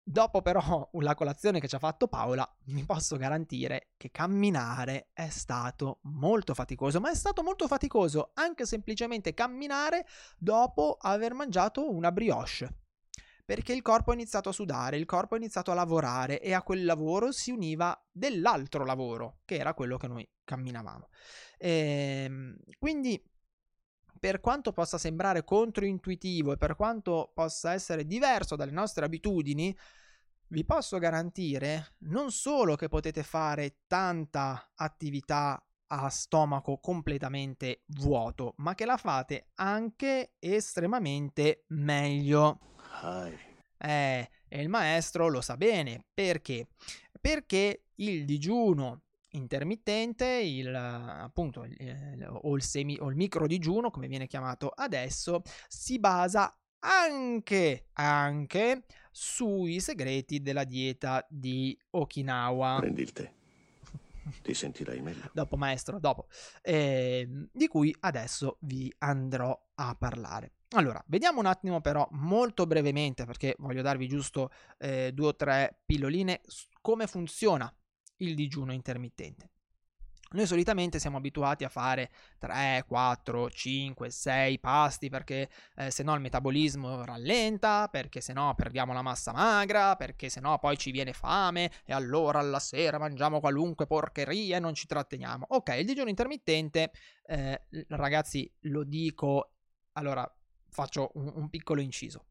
Dopo 0.07 0.43
però 0.43 0.87
la 1.01 1.15
colazione 1.15 1.59
che 1.59 1.67
ci 1.67 1.73
ha 1.73 1.79
fatto 1.79 2.07
Paola, 2.07 2.47
mi 2.65 2.83
posso 2.85 3.17
garantire 3.17 3.93
che 3.97 4.11
camminare 4.11 5.09
è 5.13 5.29
stato 5.29 5.97
molto 6.03 6.53
faticoso, 6.53 6.99
ma 6.99 7.09
è 7.09 7.15
stato 7.15 7.41
molto 7.41 7.65
faticoso 7.65 8.29
anche 8.35 8.67
semplicemente 8.67 9.33
camminare 9.33 10.05
dopo 10.37 10.97
aver 10.99 11.33
mangiato 11.33 11.89
una 11.89 12.11
brioche. 12.11 12.83
Perché 13.43 13.73
il 13.73 13.81
corpo 13.81 14.11
ha 14.11 14.13
iniziato 14.13 14.49
a 14.49 14.51
sudare, 14.53 14.97
il 14.97 15.05
corpo 15.05 15.35
ha 15.35 15.37
iniziato 15.37 15.71
a 15.71 15.75
lavorare 15.75 16.39
e 16.39 16.53
a 16.53 16.63
quel 16.63 16.83
lavoro 16.83 17.31
si 17.31 17.51
univa 17.51 17.99
dell'altro 18.11 18.85
lavoro, 18.85 19.41
che 19.45 19.55
era 19.55 19.73
quello 19.73 19.97
che 19.97 20.07
noi 20.07 20.27
camminavamo. 20.43 21.09
E, 21.57 22.23
ehm, 22.25 22.57
quindi 22.79 23.23
per 24.25 24.39
quanto 24.39 24.71
possa 24.71 24.97
sembrare 24.97 25.43
controintuitivo 25.43 26.53
e 26.53 26.57
per 26.57 26.75
quanto 26.75 27.29
possa 27.35 27.73
essere 27.73 28.07
diverso 28.07 28.55
dalle 28.55 28.71
nostre 28.71 29.05
abitudini, 29.05 29.77
vi 30.47 30.65
posso 30.65 30.97
garantire 30.97 31.93
non 32.05 32.31
solo 32.31 32.75
che 32.75 32.87
potete 32.87 33.21
fare 33.21 33.81
tanta 33.85 34.71
attività 34.73 35.63
a 35.89 36.09
stomaco 36.09 36.79
completamente 36.79 37.83
vuoto, 37.99 38.55
ma 38.57 38.73
che 38.73 38.85
la 38.85 38.97
fate 38.97 39.49
anche 39.57 40.33
estremamente 40.39 41.65
meglio. 41.67 42.61
Eh, 43.77 44.27
e 44.47 44.59
il 44.59 44.69
maestro 44.69 45.27
lo 45.27 45.41
sa 45.41 45.55
bene 45.55 46.03
perché? 46.11 46.69
Perché 47.21 47.89
il 47.97 48.25
digiuno 48.25 49.03
intermittente, 49.35 50.25
il, 50.25 50.73
appunto, 50.73 51.63
il, 51.63 52.27
o, 52.41 52.55
il 52.55 52.63
semi, 52.63 52.97
o 52.99 53.09
il 53.09 53.15
micro 53.15 53.47
digiuno, 53.47 53.91
come 53.91 54.07
viene 54.07 54.27
chiamato 54.27 54.69
adesso, 54.69 55.41
si 55.67 55.99
basa 55.99 56.57
anche, 56.79 57.87
anche 57.93 58.83
sui 59.11 59.79
segreti 59.79 60.41
della 60.41 60.63
dieta 60.63 61.25
di 61.29 61.77
Okinawa. 61.91 62.77
Prendi 62.79 63.01
il 63.01 63.11
tè. 63.11 63.31
Ti 64.41 64.53
sentirai 64.53 65.01
meglio. 65.01 65.29
dopo, 65.33 65.55
maestro, 65.55 65.99
dopo. 65.99 66.27
Eh, 66.61 67.27
di 67.51 67.67
cui 67.67 67.95
adesso 68.01 68.57
vi 68.61 68.93
andrò 68.99 69.59
a 69.75 69.95
parlare. 69.97 70.53
Allora, 70.69 71.01
vediamo 71.07 71.39
un 71.39 71.45
attimo 71.45 71.79
però 71.79 72.07
molto 72.11 72.65
brevemente, 72.65 73.25
perché 73.25 73.55
voglio 73.59 73.81
darvi 73.81 74.07
giusto 74.07 74.51
eh, 74.77 75.11
due 75.13 75.27
o 75.27 75.35
tre 75.35 75.79
pilloline, 75.85 76.41
come 76.81 77.07
funziona 77.07 77.73
il 78.17 78.35
digiuno 78.35 78.73
intermittente. 78.73 79.49
Noi 80.31 80.47
solitamente 80.47 80.99
siamo 80.99 81.17
abituati 81.17 81.63
a 81.63 81.69
fare 81.69 82.11
3, 82.39 82.83
4, 82.87 83.49
5, 83.49 84.09
6 84.09 84.59
pasti 84.59 85.07
perché 85.07 85.49
eh, 85.75 85.91
se 85.91 86.03
no 86.03 86.13
il 86.13 86.19
metabolismo 86.19 87.05
rallenta, 87.05 87.87
perché 87.89 88.19
se 88.19 88.33
no 88.33 88.53
perdiamo 88.55 88.91
la 88.91 89.03
massa 89.03 89.31
magra, 89.31 89.95
perché 89.95 90.27
se 90.29 90.41
no 90.41 90.57
poi 90.57 90.77
ci 90.77 90.91
viene 90.91 91.13
fame 91.13 91.71
e 91.85 91.93
allora 91.93 92.39
alla 92.39 92.59
sera 92.59 92.97
mangiamo 92.97 93.39
qualunque 93.39 93.85
porcheria 93.85 94.57
e 94.57 94.59
non 94.59 94.73
ci 94.73 94.87
tratteniamo. 94.87 95.45
Ok, 95.49 95.69
il 95.77 95.85
digiuno 95.85 96.09
intermittente, 96.09 96.91
eh, 97.27 97.67
ragazzi, 97.89 98.51
lo 98.61 98.83
dico, 98.83 99.53
allora 99.93 100.29
faccio 100.69 101.11
un, 101.13 101.31
un 101.33 101.49
piccolo 101.49 101.79
inciso. 101.79 102.25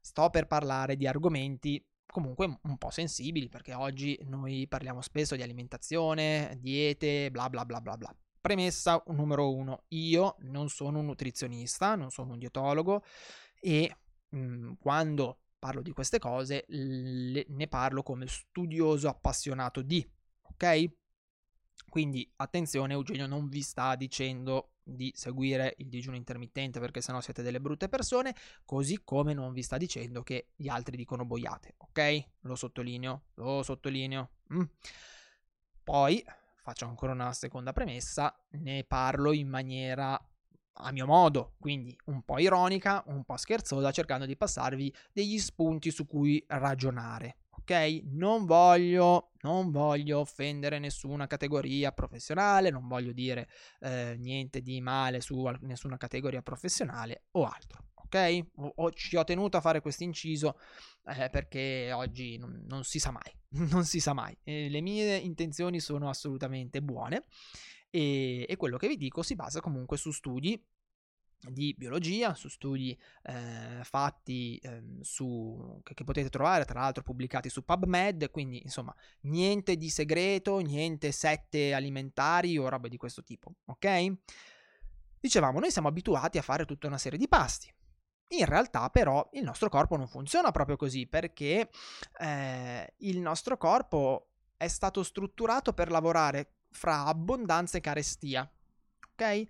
Sto 0.00 0.30
per 0.30 0.46
parlare 0.46 0.96
di 0.96 1.06
argomenti 1.06 1.84
comunque 2.14 2.60
un 2.62 2.78
po' 2.78 2.90
sensibili 2.90 3.48
perché 3.48 3.74
oggi 3.74 4.16
noi 4.26 4.68
parliamo 4.68 5.00
spesso 5.02 5.34
di 5.34 5.42
alimentazione, 5.42 6.56
diete, 6.60 7.28
bla 7.32 7.50
bla 7.50 7.64
bla 7.64 7.80
bla 7.80 7.96
bla. 7.96 8.16
Premessa 8.40 9.02
numero 9.08 9.52
uno, 9.52 9.82
io 9.88 10.36
non 10.42 10.68
sono 10.68 11.00
un 11.00 11.06
nutrizionista, 11.06 11.96
non 11.96 12.10
sono 12.10 12.34
un 12.34 12.38
dietologo 12.38 13.02
e 13.58 13.96
mh, 14.28 14.38
mm, 14.38 14.72
quando 14.78 15.40
parlo 15.58 15.82
di 15.82 15.90
queste 15.90 16.20
cose 16.20 16.64
le, 16.68 17.46
ne 17.48 17.66
parlo 17.66 18.04
come 18.04 18.28
studioso 18.28 19.08
appassionato 19.08 19.82
di, 19.82 20.08
ok? 20.42 20.84
Quindi 21.94 22.28
attenzione, 22.38 22.94
Eugenio 22.94 23.28
non 23.28 23.48
vi 23.48 23.62
sta 23.62 23.94
dicendo 23.94 24.78
di 24.82 25.12
seguire 25.14 25.76
il 25.78 25.88
digiuno 25.88 26.16
intermittente 26.16 26.80
perché 26.80 27.00
sennò 27.00 27.20
siete 27.20 27.40
delle 27.40 27.60
brutte 27.60 27.88
persone, 27.88 28.34
così 28.64 29.02
come 29.04 29.32
non 29.32 29.52
vi 29.52 29.62
sta 29.62 29.76
dicendo 29.76 30.24
che 30.24 30.48
gli 30.56 30.66
altri 30.66 30.96
dicono 30.96 31.24
boiate, 31.24 31.76
ok? 31.76 32.24
Lo 32.40 32.56
sottolineo, 32.56 33.26
lo 33.34 33.62
sottolineo. 33.62 34.30
Mm. 34.54 34.62
Poi 35.84 36.24
faccio 36.64 36.84
ancora 36.86 37.12
una 37.12 37.32
seconda 37.32 37.72
premessa, 37.72 38.36
ne 38.48 38.82
parlo 38.82 39.30
in 39.30 39.46
maniera 39.46 40.20
a 40.72 40.90
mio 40.90 41.06
modo, 41.06 41.54
quindi 41.60 41.96
un 42.06 42.24
po' 42.24 42.40
ironica, 42.40 43.04
un 43.06 43.22
po' 43.22 43.36
scherzosa, 43.36 43.92
cercando 43.92 44.26
di 44.26 44.36
passarvi 44.36 44.92
degli 45.12 45.38
spunti 45.38 45.92
su 45.92 46.08
cui 46.08 46.44
ragionare 46.48 47.36
ok? 47.64 48.02
Non 48.10 48.44
voglio, 48.44 49.30
non 49.40 49.70
voglio 49.70 50.20
offendere 50.20 50.78
nessuna 50.78 51.26
categoria 51.26 51.92
professionale, 51.92 52.70
non 52.70 52.86
voglio 52.86 53.12
dire 53.12 53.48
eh, 53.80 54.16
niente 54.18 54.60
di 54.60 54.80
male 54.80 55.20
su 55.20 55.42
nessuna 55.62 55.96
categoria 55.96 56.42
professionale 56.42 57.24
o 57.32 57.44
altro, 57.44 57.86
ok? 57.94 58.46
O, 58.56 58.72
o 58.76 58.92
ci 58.92 59.16
ho 59.16 59.24
tenuto 59.24 59.56
a 59.56 59.62
fare 59.62 59.80
questo 59.80 60.04
inciso 60.04 60.58
eh, 61.06 61.30
perché 61.30 61.90
oggi 61.92 62.36
non, 62.36 62.64
non, 62.68 62.84
si 62.84 62.98
sa 62.98 63.10
mai, 63.10 63.34
non 63.70 63.84
si 63.84 63.98
sa 63.98 64.12
mai. 64.12 64.36
Eh, 64.44 64.68
le 64.68 64.80
mie 64.82 65.16
intenzioni 65.16 65.80
sono 65.80 66.10
assolutamente 66.10 66.82
buone 66.82 67.24
e, 67.88 68.44
e 68.46 68.56
quello 68.56 68.76
che 68.76 68.88
vi 68.88 68.96
dico 68.98 69.22
si 69.22 69.34
basa 69.34 69.60
comunque 69.60 69.96
su 69.96 70.10
studi 70.10 70.62
di 71.48 71.74
biologia, 71.76 72.34
su 72.34 72.48
studi 72.48 72.98
eh, 73.22 73.80
fatti 73.82 74.56
eh, 74.62 74.82
su, 75.00 75.80
che, 75.82 75.94
che, 75.94 76.04
potete 76.04 76.28
trovare 76.30 76.64
tra 76.64 76.80
l'altro 76.80 77.02
pubblicati 77.02 77.48
su 77.48 77.64
PubMed, 77.64 78.30
quindi 78.30 78.60
insomma 78.62 78.94
niente 79.22 79.76
di 79.76 79.90
segreto, 79.90 80.58
niente 80.58 81.12
sette 81.12 81.74
alimentari 81.74 82.56
o 82.58 82.68
robe 82.68 82.88
di 82.88 82.96
questo 82.96 83.22
tipo, 83.22 83.54
ok? 83.66 84.12
Dicevamo, 85.20 85.58
noi 85.58 85.70
siamo 85.70 85.88
abituati 85.88 86.38
a 86.38 86.42
fare 86.42 86.64
tutta 86.64 86.86
una 86.86 86.98
serie 86.98 87.18
di 87.18 87.28
pasti. 87.28 87.72
In 88.28 88.46
realtà 88.46 88.88
però 88.88 89.26
il 89.32 89.42
nostro 89.42 89.68
corpo 89.68 89.96
non 89.96 90.08
funziona 90.08 90.50
proprio 90.50 90.76
così 90.76 91.06
perché 91.06 91.68
eh, 92.18 92.94
il 92.98 93.20
nostro 93.20 93.56
corpo 93.56 94.28
è 94.56 94.68
stato 94.68 95.02
strutturato 95.02 95.72
per 95.72 95.90
lavorare 95.90 96.52
fra 96.70 97.04
abbondanza 97.04 97.78
e 97.78 97.80
carestia, 97.80 98.50
ok? 99.12 99.44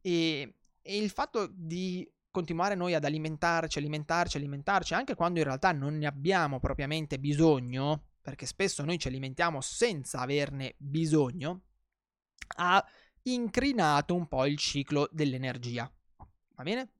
E 0.00 0.57
e 0.88 0.96
il 0.96 1.10
fatto 1.10 1.50
di 1.52 2.10
continuare 2.30 2.74
noi 2.74 2.94
ad 2.94 3.04
alimentarci, 3.04 3.76
alimentarci, 3.76 4.38
alimentarci, 4.38 4.94
anche 4.94 5.14
quando 5.14 5.38
in 5.38 5.44
realtà 5.44 5.70
non 5.72 5.98
ne 5.98 6.06
abbiamo 6.06 6.60
propriamente 6.60 7.18
bisogno, 7.18 8.04
perché 8.22 8.46
spesso 8.46 8.82
noi 8.86 8.98
ci 8.98 9.08
alimentiamo 9.08 9.60
senza 9.60 10.20
averne 10.20 10.76
bisogno, 10.78 11.60
ha 12.56 12.82
incrinato 13.24 14.14
un 14.14 14.28
po' 14.28 14.46
il 14.46 14.56
ciclo 14.56 15.10
dell'energia. 15.12 15.92
Va 16.54 16.62
bene? 16.62 16.92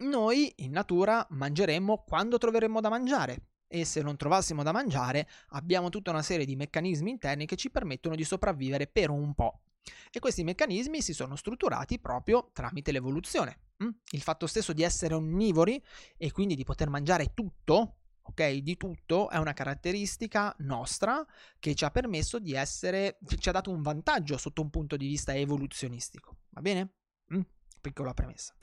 Noi 0.00 0.52
in 0.56 0.72
natura 0.72 1.26
mangeremmo 1.30 2.04
quando 2.06 2.36
troveremmo 2.36 2.82
da 2.82 2.90
mangiare 2.90 3.46
e 3.66 3.86
se 3.86 4.02
non 4.02 4.18
trovassimo 4.18 4.62
da 4.62 4.72
mangiare 4.72 5.26
abbiamo 5.48 5.88
tutta 5.88 6.10
una 6.10 6.22
serie 6.22 6.44
di 6.44 6.56
meccanismi 6.56 7.08
interni 7.08 7.46
che 7.46 7.56
ci 7.56 7.70
permettono 7.70 8.16
di 8.16 8.24
sopravvivere 8.24 8.86
per 8.86 9.08
un 9.08 9.32
po'. 9.32 9.62
E 10.10 10.18
questi 10.18 10.44
meccanismi 10.44 11.02
si 11.02 11.12
sono 11.12 11.36
strutturati 11.36 11.98
proprio 11.98 12.50
tramite 12.52 12.92
l'evoluzione. 12.92 13.60
Mm? 13.82 13.90
Il 14.10 14.22
fatto 14.22 14.46
stesso 14.46 14.72
di 14.72 14.82
essere 14.82 15.14
onnivori 15.14 15.82
e 16.16 16.32
quindi 16.32 16.54
di 16.54 16.64
poter 16.64 16.88
mangiare 16.88 17.32
tutto, 17.34 17.96
ok, 18.22 18.50
di 18.56 18.76
tutto, 18.76 19.30
è 19.30 19.38
una 19.38 19.52
caratteristica 19.52 20.54
nostra 20.58 21.24
che 21.58 21.74
ci 21.74 21.84
ha 21.84 21.90
permesso 21.90 22.38
di 22.38 22.54
essere, 22.54 23.18
ci 23.38 23.48
ha 23.48 23.52
dato 23.52 23.70
un 23.70 23.82
vantaggio 23.82 24.36
sotto 24.36 24.62
un 24.62 24.70
punto 24.70 24.96
di 24.96 25.06
vista 25.06 25.34
evoluzionistico. 25.34 26.38
Va 26.50 26.60
bene? 26.60 26.92
Mm? 27.34 27.40
Piccola 27.80 28.12
premessa. 28.14 28.54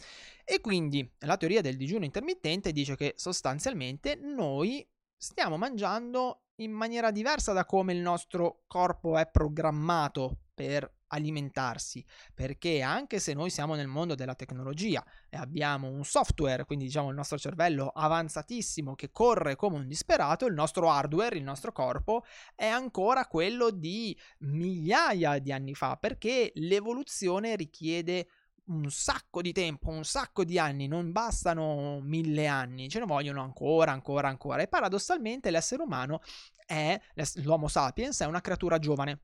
E 0.43 0.59
quindi 0.59 1.09
la 1.19 1.37
teoria 1.37 1.61
del 1.61 1.77
digiuno 1.77 2.05
intermittente 2.05 2.71
dice 2.71 2.95
che 2.95 3.13
sostanzialmente 3.15 4.15
noi 4.15 4.87
stiamo 5.17 5.57
mangiando 5.57 6.41
in 6.57 6.71
maniera 6.71 7.11
diversa 7.11 7.53
da 7.53 7.65
come 7.65 7.93
il 7.93 7.99
nostro 7.99 8.63
corpo 8.67 9.17
è 9.17 9.27
programmato 9.27 10.39
per 10.55 10.89
alimentarsi, 11.07 12.03
perché 12.33 12.81
anche 12.81 13.19
se 13.19 13.33
noi 13.33 13.49
siamo 13.49 13.75
nel 13.75 13.87
mondo 13.87 14.15
della 14.15 14.33
tecnologia 14.33 15.05
e 15.29 15.37
abbiamo 15.37 15.87
un 15.89 16.03
software, 16.03 16.65
quindi 16.65 16.85
diciamo 16.85 17.09
il 17.09 17.15
nostro 17.15 17.37
cervello 17.37 17.89
avanzatissimo 17.89 18.95
che 18.95 19.11
corre 19.11 19.55
come 19.55 19.75
un 19.75 19.87
disperato, 19.87 20.47
il 20.47 20.53
nostro 20.53 20.89
hardware, 20.89 21.37
il 21.37 21.43
nostro 21.43 21.71
corpo 21.71 22.23
è 22.55 22.65
ancora 22.65 23.27
quello 23.27 23.69
di 23.69 24.17
migliaia 24.39 25.37
di 25.39 25.51
anni 25.51 25.75
fa, 25.75 25.97
perché 25.97 26.51
l'evoluzione 26.55 27.55
richiede 27.55 28.27
un 28.67 28.89
sacco 28.89 29.41
di 29.41 29.51
tempo, 29.51 29.89
un 29.89 30.03
sacco 30.03 30.43
di 30.43 30.57
anni, 30.57 30.87
non 30.87 31.11
bastano 31.11 31.99
mille 32.01 32.47
anni, 32.47 32.89
ce 32.89 32.97
ne 32.99 33.05
vogliono 33.05 33.43
ancora, 33.43 33.91
ancora, 33.91 34.27
ancora. 34.27 34.63
E 34.63 34.67
paradossalmente 34.67 35.51
l'essere 35.51 35.83
umano 35.83 36.21
è, 36.65 36.99
l'Homo 37.43 37.67
sapiens 37.67 38.21
è 38.21 38.25
una 38.25 38.41
creatura 38.41 38.79
giovane 38.79 39.19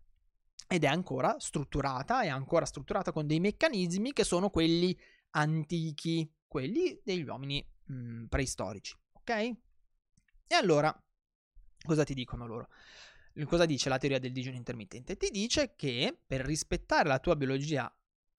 ed 0.71 0.85
è 0.85 0.87
ancora 0.87 1.37
strutturata, 1.37 2.21
è 2.21 2.29
ancora 2.29 2.63
strutturata 2.63 3.11
con 3.11 3.27
dei 3.27 3.41
meccanismi 3.41 4.13
che 4.13 4.23
sono 4.23 4.49
quelli 4.49 4.97
antichi, 5.31 6.33
quelli 6.47 6.97
degli 7.03 7.23
uomini 7.23 7.61
mh, 7.87 7.93
mm, 7.93 8.25
preistorici, 8.27 8.95
ok? 9.11 9.29
E 9.29 10.55
allora, 10.55 10.97
cosa 11.85 12.05
ti 12.05 12.13
dicono 12.13 12.47
loro? 12.47 12.69
Cosa 13.43 13.65
dice 13.65 13.89
la 13.89 13.97
teoria 13.97 14.17
del 14.17 14.31
digiuno 14.31 14.55
intermittente? 14.55 15.17
Ti 15.17 15.29
dice 15.29 15.73
che 15.75 16.17
per 16.25 16.39
rispettare 16.39 17.09
la 17.09 17.19
tua 17.19 17.35
biologia, 17.35 17.93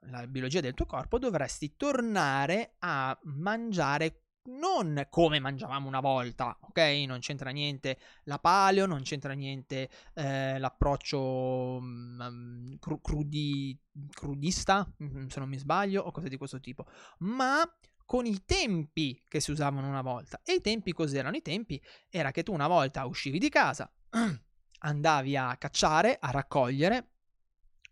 la 0.06 0.26
biologia 0.26 0.60
del 0.60 0.72
tuo 0.72 0.86
corpo, 0.86 1.18
dovresti 1.18 1.76
tornare 1.76 2.76
a 2.78 3.18
mangiare 3.24 4.21
non 4.44 5.06
come 5.08 5.38
mangiavamo 5.38 5.86
una 5.86 6.00
volta, 6.00 6.56
ok? 6.60 6.78
Non 7.06 7.20
c'entra 7.20 7.50
niente 7.50 7.98
la 8.24 8.38
paleo, 8.38 8.86
non 8.86 9.02
c'entra 9.02 9.34
niente 9.34 9.88
eh, 10.14 10.58
l'approccio 10.58 11.20
um, 11.20 12.76
cru- 12.78 13.00
crudi- 13.00 13.78
crudista, 14.10 14.90
mm, 15.02 15.26
se 15.26 15.38
non 15.38 15.48
mi 15.48 15.58
sbaglio, 15.58 16.02
o 16.02 16.10
cose 16.10 16.28
di 16.28 16.36
questo 16.36 16.60
tipo, 16.60 16.86
ma 17.18 17.62
con 18.04 18.26
i 18.26 18.44
tempi 18.44 19.22
che 19.28 19.40
si 19.40 19.52
usavano 19.52 19.88
una 19.88 20.02
volta. 20.02 20.40
E 20.44 20.54
i 20.54 20.60
tempi 20.60 20.92
cos'erano? 20.92 21.36
I 21.36 21.42
tempi 21.42 21.80
era 22.08 22.30
che 22.30 22.42
tu 22.42 22.52
una 22.52 22.68
volta 22.68 23.06
uscivi 23.06 23.38
di 23.38 23.48
casa, 23.48 23.90
andavi 24.80 25.36
a 25.36 25.56
cacciare, 25.56 26.18
a 26.20 26.30
raccogliere, 26.30 27.08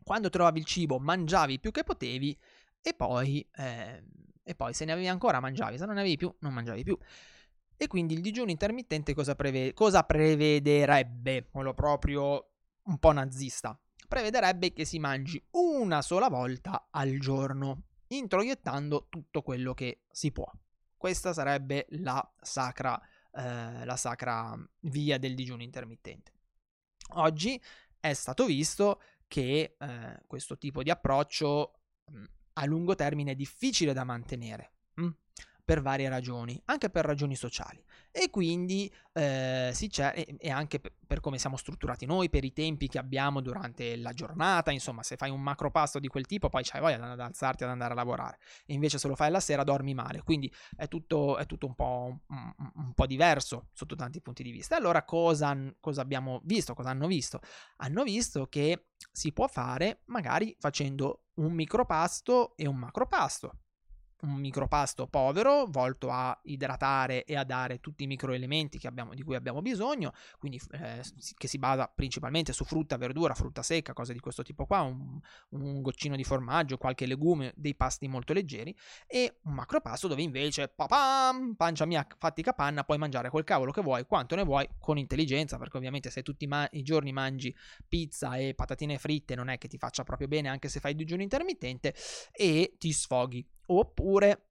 quando 0.02 0.30
trovavi 0.30 0.58
il 0.58 0.64
cibo 0.64 0.98
mangiavi 0.98 1.60
più 1.60 1.70
che 1.70 1.84
potevi 1.84 2.36
e 2.82 2.94
poi... 2.94 3.46
Eh, 3.56 4.04
e 4.42 4.54
poi 4.56 4.74
se 4.74 4.84
ne 4.84 4.90
avevi 4.90 5.06
ancora 5.06 5.38
mangiavi, 5.38 5.78
se 5.78 5.84
non 5.84 5.94
ne 5.94 6.00
avevi 6.00 6.16
più 6.16 6.34
non 6.40 6.52
mangiavi 6.52 6.82
più. 6.82 6.98
E 7.76 7.86
quindi 7.86 8.14
il 8.14 8.20
digiuno 8.20 8.50
intermittente 8.50 9.14
cosa, 9.14 9.36
preve- 9.36 9.72
cosa 9.74 10.02
prevederebbe? 10.02 11.48
Quello 11.50 11.72
proprio 11.72 12.50
un 12.82 12.98
po' 12.98 13.12
nazista. 13.12 13.78
Prevederebbe 14.08 14.72
che 14.72 14.84
si 14.84 14.98
mangi 14.98 15.40
una 15.52 16.02
sola 16.02 16.28
volta 16.28 16.88
al 16.90 17.16
giorno, 17.18 17.84
introiettando 18.08 19.06
tutto 19.08 19.42
quello 19.42 19.72
che 19.72 20.02
si 20.10 20.32
può. 20.32 20.50
Questa 20.96 21.32
sarebbe 21.32 21.86
la 21.90 22.34
sacra, 22.40 23.00
eh, 23.30 23.84
la 23.84 23.96
sacra 23.96 24.54
via 24.80 25.16
del 25.16 25.36
digiuno 25.36 25.62
intermittente. 25.62 26.32
Oggi 27.14 27.62
è 28.00 28.12
stato 28.14 28.46
visto 28.46 29.00
che 29.28 29.76
eh, 29.78 30.22
questo 30.26 30.58
tipo 30.58 30.82
di 30.82 30.90
approccio 30.90 31.80
a 32.54 32.64
lungo 32.64 32.94
termine 32.94 33.32
è 33.32 33.34
difficile 33.34 33.92
da 33.92 34.04
mantenere. 34.04 34.72
Per 35.70 35.82
varie 35.82 36.08
ragioni, 36.08 36.60
anche 36.64 36.90
per 36.90 37.04
ragioni 37.04 37.36
sociali. 37.36 37.80
E 38.10 38.28
quindi 38.28 38.92
eh, 39.12 39.70
si 39.72 39.86
c'è, 39.86 40.12
e, 40.36 40.50
anche 40.50 40.80
per, 40.80 41.20
come 41.20 41.38
siamo 41.38 41.56
strutturati 41.56 42.06
noi, 42.06 42.28
per 42.28 42.42
i 42.42 42.52
tempi 42.52 42.88
che 42.88 42.98
abbiamo 42.98 43.40
durante 43.40 43.96
la 43.96 44.12
giornata, 44.12 44.72
insomma, 44.72 45.04
se 45.04 45.14
fai 45.14 45.30
un 45.30 45.40
macro 45.40 45.70
pasto 45.70 46.00
di 46.00 46.08
quel 46.08 46.26
tipo, 46.26 46.48
poi 46.48 46.64
c'hai 46.64 46.80
voglia 46.80 47.12
ad 47.12 47.20
alzarti 47.20 47.62
ad 47.62 47.70
andare 47.70 47.92
a 47.92 47.94
lavorare. 47.94 48.40
E 48.66 48.74
invece 48.74 48.98
se 48.98 49.06
lo 49.06 49.14
fai 49.14 49.30
la 49.30 49.38
sera 49.38 49.62
dormi 49.62 49.94
male. 49.94 50.24
Quindi 50.24 50.52
è 50.76 50.88
tutto, 50.88 51.36
è 51.36 51.46
tutto 51.46 51.66
un, 51.66 51.76
po', 51.76 52.18
un, 52.26 52.52
un, 52.74 52.92
po', 52.92 53.06
diverso 53.06 53.68
sotto 53.72 53.94
tanti 53.94 54.20
punti 54.20 54.42
di 54.42 54.50
vista. 54.50 54.74
Allora 54.74 55.04
cosa, 55.04 55.56
cosa 55.78 56.00
abbiamo 56.02 56.40
visto? 56.46 56.74
Cosa 56.74 56.90
hanno 56.90 57.06
visto? 57.06 57.38
Hanno 57.76 58.02
visto 58.02 58.48
che 58.48 58.86
si 59.12 59.32
può 59.32 59.46
fare 59.46 60.00
magari 60.06 60.52
facendo 60.58 61.26
un 61.34 61.52
micropasto 61.52 62.56
e 62.56 62.66
un 62.66 62.74
macropasto 62.76 63.52
un 64.22 64.34
micropasto 64.34 65.06
povero 65.06 65.66
volto 65.66 66.10
a 66.10 66.38
idratare 66.44 67.24
e 67.24 67.36
a 67.36 67.44
dare 67.44 67.80
tutti 67.80 68.04
i 68.04 68.06
microelementi 68.06 68.80
di 69.14 69.22
cui 69.22 69.34
abbiamo 69.34 69.62
bisogno, 69.62 70.12
quindi 70.38 70.60
eh, 70.72 71.02
che 71.36 71.48
si 71.48 71.58
basa 71.58 71.90
principalmente 71.92 72.52
su 72.52 72.64
frutta, 72.64 72.96
verdura, 72.96 73.34
frutta 73.34 73.62
secca, 73.62 73.92
cose 73.92 74.12
di 74.12 74.20
questo 74.20 74.42
tipo 74.42 74.66
qua, 74.66 74.80
un, 74.82 75.18
un, 75.50 75.80
goccino 75.80 76.16
di 76.16 76.24
formaggio, 76.24 76.76
qualche 76.76 77.06
legume, 77.06 77.52
dei 77.56 77.74
pasti 77.74 78.08
molto 78.08 78.32
leggeri 78.32 78.74
e 79.06 79.38
un 79.42 79.54
macropasto 79.54 80.08
dove 80.08 80.22
invece 80.22 80.68
papam, 80.68 81.54
pancia 81.54 81.86
mia, 81.86 82.06
fatti 82.18 82.42
capanna, 82.42 82.84
puoi 82.84 82.98
mangiare 82.98 83.30
quel 83.30 83.44
cavolo 83.44 83.72
che 83.72 83.82
vuoi, 83.82 84.04
quanto 84.06 84.34
ne 84.34 84.44
vuoi, 84.44 84.68
con 84.78 84.98
intelligenza, 84.98 85.58
perché 85.58 85.76
ovviamente 85.76 86.10
se 86.10 86.22
tutti 86.22 86.46
ma- 86.46 86.68
i 86.72 86.82
giorni 86.82 87.12
mangi 87.12 87.54
pizza 87.88 88.36
e 88.36 88.54
patatine 88.54 88.98
fritte 88.98 89.34
non 89.34 89.48
è 89.48 89.58
che 89.58 89.68
ti 89.68 89.78
faccia 89.78 90.04
proprio 90.04 90.28
bene 90.28 90.48
anche 90.48 90.68
se 90.68 90.80
fai 90.80 90.94
digiuno 90.94 91.22
intermittente 91.22 91.94
e 92.32 92.74
ti 92.78 92.92
sfoghi 92.92 93.46
oppure 93.70 94.50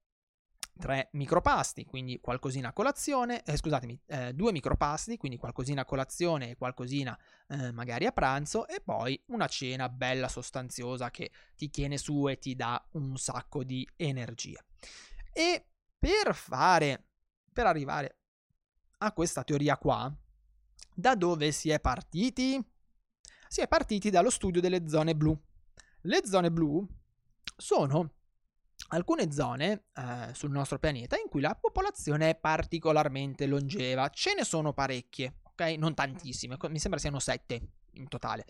tre 0.80 1.10
micropasti, 1.12 1.84
quindi 1.84 2.18
qualcosina 2.20 2.68
a 2.68 2.72
colazione, 2.72 3.42
eh, 3.42 3.56
scusatemi, 3.56 4.00
eh, 4.06 4.32
due 4.32 4.50
micropasti, 4.50 5.18
quindi 5.18 5.36
qualcosina 5.36 5.82
a 5.82 5.84
colazione 5.84 6.50
e 6.50 6.56
qualcosina 6.56 7.16
eh, 7.48 7.70
magari 7.70 8.06
a 8.06 8.12
pranzo 8.12 8.66
e 8.66 8.80
poi 8.80 9.22
una 9.26 9.46
cena 9.46 9.88
bella 9.90 10.28
sostanziosa 10.28 11.10
che 11.10 11.30
ti 11.54 11.68
tiene 11.70 11.98
su 11.98 12.28
e 12.28 12.38
ti 12.38 12.56
dà 12.56 12.82
un 12.92 13.16
sacco 13.16 13.62
di 13.62 13.86
energia. 13.96 14.64
E 15.32 15.66
per 15.98 16.34
fare, 16.34 17.08
per 17.52 17.66
arrivare 17.66 18.16
a 18.98 19.12
questa 19.12 19.44
teoria 19.44 19.76
qua, 19.76 20.12
da 20.94 21.14
dove 21.14 21.52
si 21.52 21.68
è 21.68 21.78
partiti? 21.78 22.58
Si 23.48 23.60
è 23.60 23.68
partiti 23.68 24.08
dallo 24.08 24.30
studio 24.30 24.62
delle 24.62 24.88
zone 24.88 25.14
blu. 25.14 25.38
Le 26.02 26.22
zone 26.24 26.50
blu 26.50 26.86
sono 27.56 28.19
alcune 28.90 29.32
zone 29.32 29.86
eh, 29.94 30.32
sul 30.32 30.50
nostro 30.50 30.78
pianeta 30.78 31.16
in 31.16 31.28
cui 31.28 31.40
la 31.40 31.54
popolazione 31.54 32.30
è 32.30 32.34
particolarmente 32.36 33.46
longeva. 33.46 34.08
Ce 34.10 34.34
ne 34.34 34.44
sono 34.44 34.72
parecchie, 34.72 35.40
ok? 35.42 35.60
Non 35.78 35.94
tantissime, 35.94 36.56
mi 36.68 36.78
sembra 36.78 37.00
siano 37.00 37.18
sette 37.18 37.60
in 37.92 38.08
totale. 38.08 38.46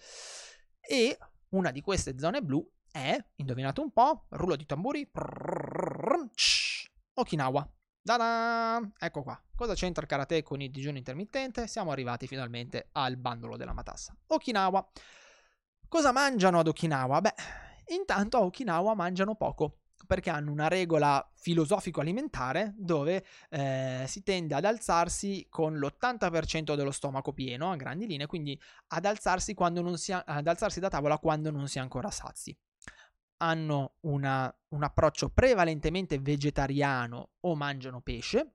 E 0.80 1.18
una 1.50 1.70
di 1.70 1.80
queste 1.80 2.18
zone 2.18 2.42
blu 2.42 2.66
è, 2.90 3.16
indovinate 3.36 3.80
un 3.80 3.92
po', 3.92 4.26
rullo 4.30 4.56
di 4.56 4.66
tamburi, 4.66 5.08
Okinawa. 7.14 7.70
Da-da! 8.02 8.80
Ecco 8.98 9.22
qua. 9.22 9.40
Cosa 9.54 9.74
c'entra 9.74 10.02
il 10.02 10.08
karate 10.08 10.42
con 10.42 10.62
il 10.62 10.70
digiuno 10.70 10.96
intermittente? 10.96 11.66
Siamo 11.66 11.90
arrivati 11.90 12.26
finalmente 12.26 12.88
al 12.92 13.16
bandolo 13.18 13.56
della 13.56 13.74
matassa. 13.74 14.16
Okinawa. 14.28 14.90
Cosa 15.86 16.12
mangiano 16.12 16.60
ad 16.60 16.68
Okinawa? 16.68 17.20
Beh, 17.20 17.34
intanto 17.88 18.38
a 18.38 18.40
Okinawa 18.40 18.94
mangiano 18.94 19.34
poco 19.34 19.80
perché 20.10 20.30
hanno 20.30 20.50
una 20.50 20.66
regola 20.66 21.24
filosofico-alimentare 21.36 22.74
dove 22.76 23.24
eh, 23.48 24.02
si 24.08 24.24
tende 24.24 24.56
ad 24.56 24.64
alzarsi 24.64 25.46
con 25.48 25.78
l'80% 25.78 26.74
dello 26.74 26.90
stomaco 26.90 27.32
pieno 27.32 27.70
a 27.70 27.76
grandi 27.76 28.08
linee, 28.08 28.26
quindi 28.26 28.60
ad 28.88 29.04
alzarsi, 29.04 29.54
si 29.94 30.12
ad 30.12 30.46
alzarsi 30.48 30.80
da 30.80 30.88
tavola 30.88 31.16
quando 31.18 31.52
non 31.52 31.68
si 31.68 31.78
è 31.78 31.80
ancora 31.80 32.10
sazi. 32.10 32.56
Hanno 33.36 33.98
una, 34.00 34.52
un 34.70 34.82
approccio 34.82 35.28
prevalentemente 35.28 36.18
vegetariano 36.18 37.34
o 37.42 37.54
mangiano 37.54 38.00
pesce, 38.00 38.54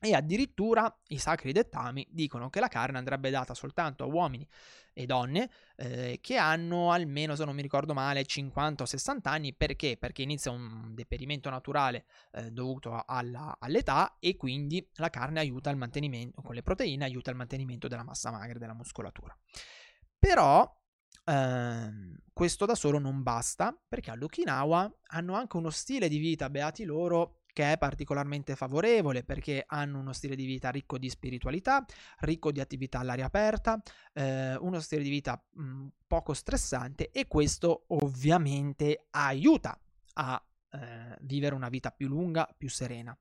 e 0.00 0.12
addirittura 0.14 0.94
i 1.08 1.18
sacri 1.18 1.52
dettami 1.52 2.06
dicono 2.10 2.50
che 2.50 2.60
la 2.60 2.68
carne 2.68 2.98
andrebbe 2.98 3.30
data 3.30 3.54
soltanto 3.54 4.04
a 4.04 4.06
uomini 4.06 4.46
e 4.92 5.04
donne 5.04 5.50
eh, 5.76 6.18
che 6.22 6.36
hanno 6.36 6.90
almeno, 6.90 7.34
se 7.34 7.44
non 7.44 7.54
mi 7.54 7.62
ricordo 7.62 7.92
male, 7.92 8.24
50 8.24 8.82
o 8.82 8.86
60 8.86 9.30
anni. 9.30 9.54
Perché? 9.54 9.96
Perché 9.98 10.22
inizia 10.22 10.50
un 10.50 10.94
deperimento 10.94 11.50
naturale 11.50 12.06
eh, 12.32 12.50
dovuto 12.50 13.02
alla, 13.06 13.56
all'età 13.58 14.16
e 14.18 14.36
quindi 14.36 14.86
la 14.94 15.10
carne 15.10 15.40
aiuta 15.40 15.68
al 15.70 15.76
mantenimento, 15.76 16.40
con 16.40 16.54
le 16.54 16.62
proteine 16.62 17.04
aiuta 17.04 17.30
al 17.30 17.36
mantenimento 17.36 17.88
della 17.88 18.04
massa 18.04 18.30
magra, 18.30 18.58
della 18.58 18.74
muscolatura. 18.74 19.36
Però 20.18 20.66
ehm, 21.24 22.16
questo 22.32 22.64
da 22.64 22.74
solo 22.74 22.98
non 22.98 23.22
basta 23.22 23.78
perché 23.86 24.10
all'Okinawa 24.10 24.90
hanno 25.08 25.34
anche 25.34 25.56
uno 25.58 25.70
stile 25.70 26.08
di 26.08 26.16
vita, 26.16 26.48
beati 26.48 26.84
loro, 26.84 27.42
che 27.56 27.72
è 27.72 27.78
particolarmente 27.78 28.54
favorevole 28.54 29.24
perché 29.24 29.64
hanno 29.66 29.98
uno 29.98 30.12
stile 30.12 30.36
di 30.36 30.44
vita 30.44 30.68
ricco 30.68 30.98
di 30.98 31.08
spiritualità, 31.08 31.86
ricco 32.18 32.52
di 32.52 32.60
attività 32.60 32.98
all'aria 32.98 33.24
aperta, 33.24 33.80
eh, 34.12 34.56
uno 34.56 34.78
stile 34.78 35.02
di 35.02 35.08
vita 35.08 35.42
mh, 35.52 35.62
mm, 35.62 35.86
poco 36.06 36.34
stressante 36.34 37.10
e 37.10 37.26
questo 37.26 37.84
ovviamente 37.88 39.06
aiuta 39.08 39.80
a 40.16 40.46
eh, 40.70 41.16
vivere 41.22 41.54
una 41.54 41.70
vita 41.70 41.90
più 41.90 42.08
lunga, 42.08 42.46
più 42.54 42.68
serena. 42.68 43.16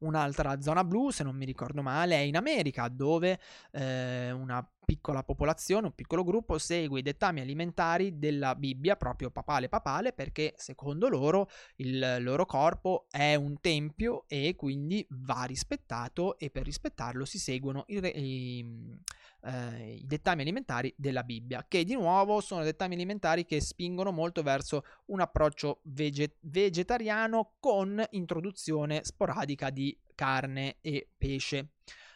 Un'altra 0.00 0.60
zona 0.60 0.84
blu, 0.84 1.10
se 1.10 1.24
non 1.24 1.36
mi 1.36 1.44
ricordo 1.44 1.82
male, 1.82 2.16
è 2.16 2.20
in 2.20 2.36
America, 2.36 2.88
dove 2.88 3.38
eh, 3.72 4.30
una 4.30 4.66
piccola 4.90 5.22
popolazione, 5.22 5.86
un 5.86 5.94
piccolo 5.94 6.24
gruppo 6.24 6.58
segue 6.58 6.98
i 6.98 7.02
dettami 7.02 7.40
alimentari 7.40 8.18
della 8.18 8.56
Bibbia, 8.56 8.96
proprio 8.96 9.30
papale 9.30 9.68
papale, 9.68 10.12
perché 10.12 10.54
secondo 10.56 11.08
loro 11.08 11.48
il 11.76 12.16
loro 12.20 12.44
corpo 12.44 13.06
è 13.08 13.36
un 13.36 13.60
tempio 13.60 14.24
e 14.26 14.54
quindi 14.56 15.06
va 15.10 15.44
rispettato 15.44 16.36
e 16.38 16.50
per 16.50 16.64
rispettarlo 16.64 17.24
si 17.24 17.38
seguono 17.38 17.84
i, 17.86 18.00
i, 18.04 18.98
eh, 19.44 19.94
i 19.94 20.06
dettami 20.06 20.42
alimentari 20.42 20.92
della 20.96 21.22
Bibbia, 21.22 21.64
che 21.68 21.84
di 21.84 21.94
nuovo 21.94 22.40
sono 22.40 22.64
dettami 22.64 22.94
alimentari 22.94 23.44
che 23.44 23.60
spingono 23.60 24.10
molto 24.10 24.42
verso 24.42 24.84
un 25.06 25.20
approccio 25.20 25.82
veget- 25.84 26.38
vegetariano 26.40 27.52
con 27.60 28.02
introduzione 28.10 29.04
sporadica 29.04 29.70
di 29.70 29.89
carne 30.20 30.76
e 30.82 31.08
pesce 31.16 31.70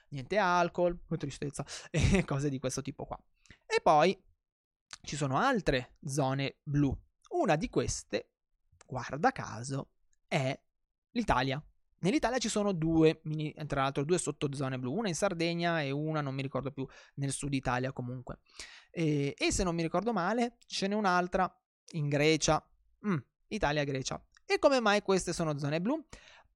niente 0.09 0.37
alcol, 0.37 1.01
tristezza 1.17 1.65
e 1.91 2.23
cose 2.27 2.51
di 2.51 2.59
questo 2.59 2.83
tipo 2.83 3.07
qua. 3.07 3.19
E 3.65 3.81
poi 3.83 4.23
ci 5.03 5.17
sono 5.17 5.39
altre 5.39 5.97
zone 6.05 6.59
blu. 6.63 6.95
Una 7.31 7.57
di 7.57 7.71
queste, 7.71 8.33
guarda 8.87 9.33
caso, 9.33 9.93
è 10.29 10.59
l'Italia. 11.13 11.63
Nell'Italia 12.01 12.37
ci 12.37 12.51
sono 12.51 12.73
due, 12.73 13.23
tra 13.67 13.83
l'altro 13.83 14.05
due 14.05 14.19
sottozone 14.19 14.79
blu, 14.79 14.93
una 14.93 15.09
in 15.09 15.15
Sardegna 15.15 15.81
e 15.81 15.91
una, 15.91 16.21
non 16.21 16.35
mi 16.35 16.43
ricordo 16.43 16.71
più, 16.71 16.87
nel 17.15 17.33
sud 17.33 17.55
Italia 17.55 17.93
comunque. 17.93 18.41
E, 18.91 19.35
e 19.37 19.51
se 19.51 19.65
non 19.65 19.75
mi 19.75 19.83
ricordo 19.83 20.13
male, 20.13 20.59
ce 20.67 20.87
n'è 20.87 20.95
un'altra 20.95 21.51
in 21.93 22.09
Grecia, 22.09 22.63
mm, 23.07 23.17
Italia-Grecia. 23.49 24.23
E 24.45 24.59
come 24.59 24.81
mai 24.81 25.01
queste 25.01 25.33
sono 25.33 25.57
zone 25.59 25.81
blu? 25.81 26.07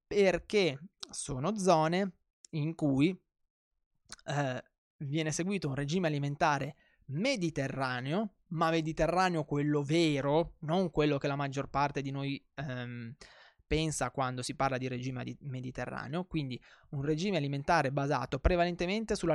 Perché 0.05 0.79
sono 1.11 1.57
zone 1.57 2.13
in 2.51 2.75
cui 2.75 3.17
eh, 4.25 4.63
viene 4.97 5.31
seguito 5.31 5.67
un 5.67 5.75
regime 5.75 6.07
alimentare 6.07 6.75
mediterraneo, 7.05 8.35
ma 8.47 8.69
mediterraneo 8.69 9.43
quello 9.43 9.83
vero, 9.83 10.55
non 10.59 10.91
quello 10.91 11.17
che 11.17 11.27
la 11.27 11.35
maggior 11.35 11.69
parte 11.69 12.01
di 12.01 12.11
noi 12.11 12.43
ehm, 12.55 13.15
pensa 13.65 14.09
quando 14.09 14.41
si 14.41 14.55
parla 14.55 14.77
di 14.77 14.87
regime 14.87 15.23
mediterraneo, 15.41 16.25
quindi 16.25 16.59
un 16.89 17.03
regime 17.03 17.37
alimentare 17.37 17.91
basato 17.91 18.39
prevalentemente 18.39 19.15
su, 19.15 19.27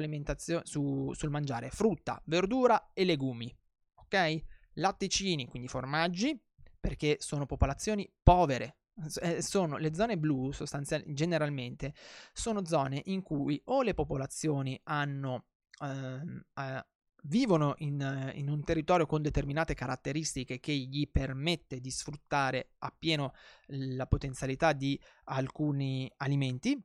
sul 1.15 1.31
mangiare 1.31 1.71
frutta, 1.71 2.21
verdura 2.27 2.91
e 2.93 3.05
legumi, 3.05 3.57
ok? 3.95 4.43
Latticini, 4.75 5.47
quindi 5.47 5.69
formaggi, 5.69 6.37
perché 6.81 7.17
sono 7.21 7.47
popolazioni 7.47 8.11
povere. 8.23 8.79
Eh, 9.21 9.43
sono 9.43 9.77
le 9.77 9.93
zone 9.93 10.17
blu, 10.17 10.53
sostanzialmente, 10.53 11.15
generalmente, 11.15 11.95
sono 12.33 12.65
zone 12.65 13.03
in 13.07 13.23
cui 13.23 13.61
o 13.67 13.83
le 13.83 13.93
popolazioni 13.93 14.81
hanno 14.85 15.47
ehm, 15.81 16.45
eh, 16.55 16.87
vivono 17.25 17.75
in, 17.79 18.33
in, 18.35 18.49
un 18.49 18.63
territorio 18.63 19.07
con 19.07 19.23
determinate 19.23 19.75
caratteristiche 19.75 20.61
che 20.61 20.73
gli 20.73 21.09
permette 21.11 21.81
di 21.81 21.91
sfruttare 21.91 22.75
appieno 22.79 23.33
la 23.67 24.07
potenzialità 24.07 24.73
di 24.73 25.01
alcuni 25.25 26.11
alimenti, 26.19 26.81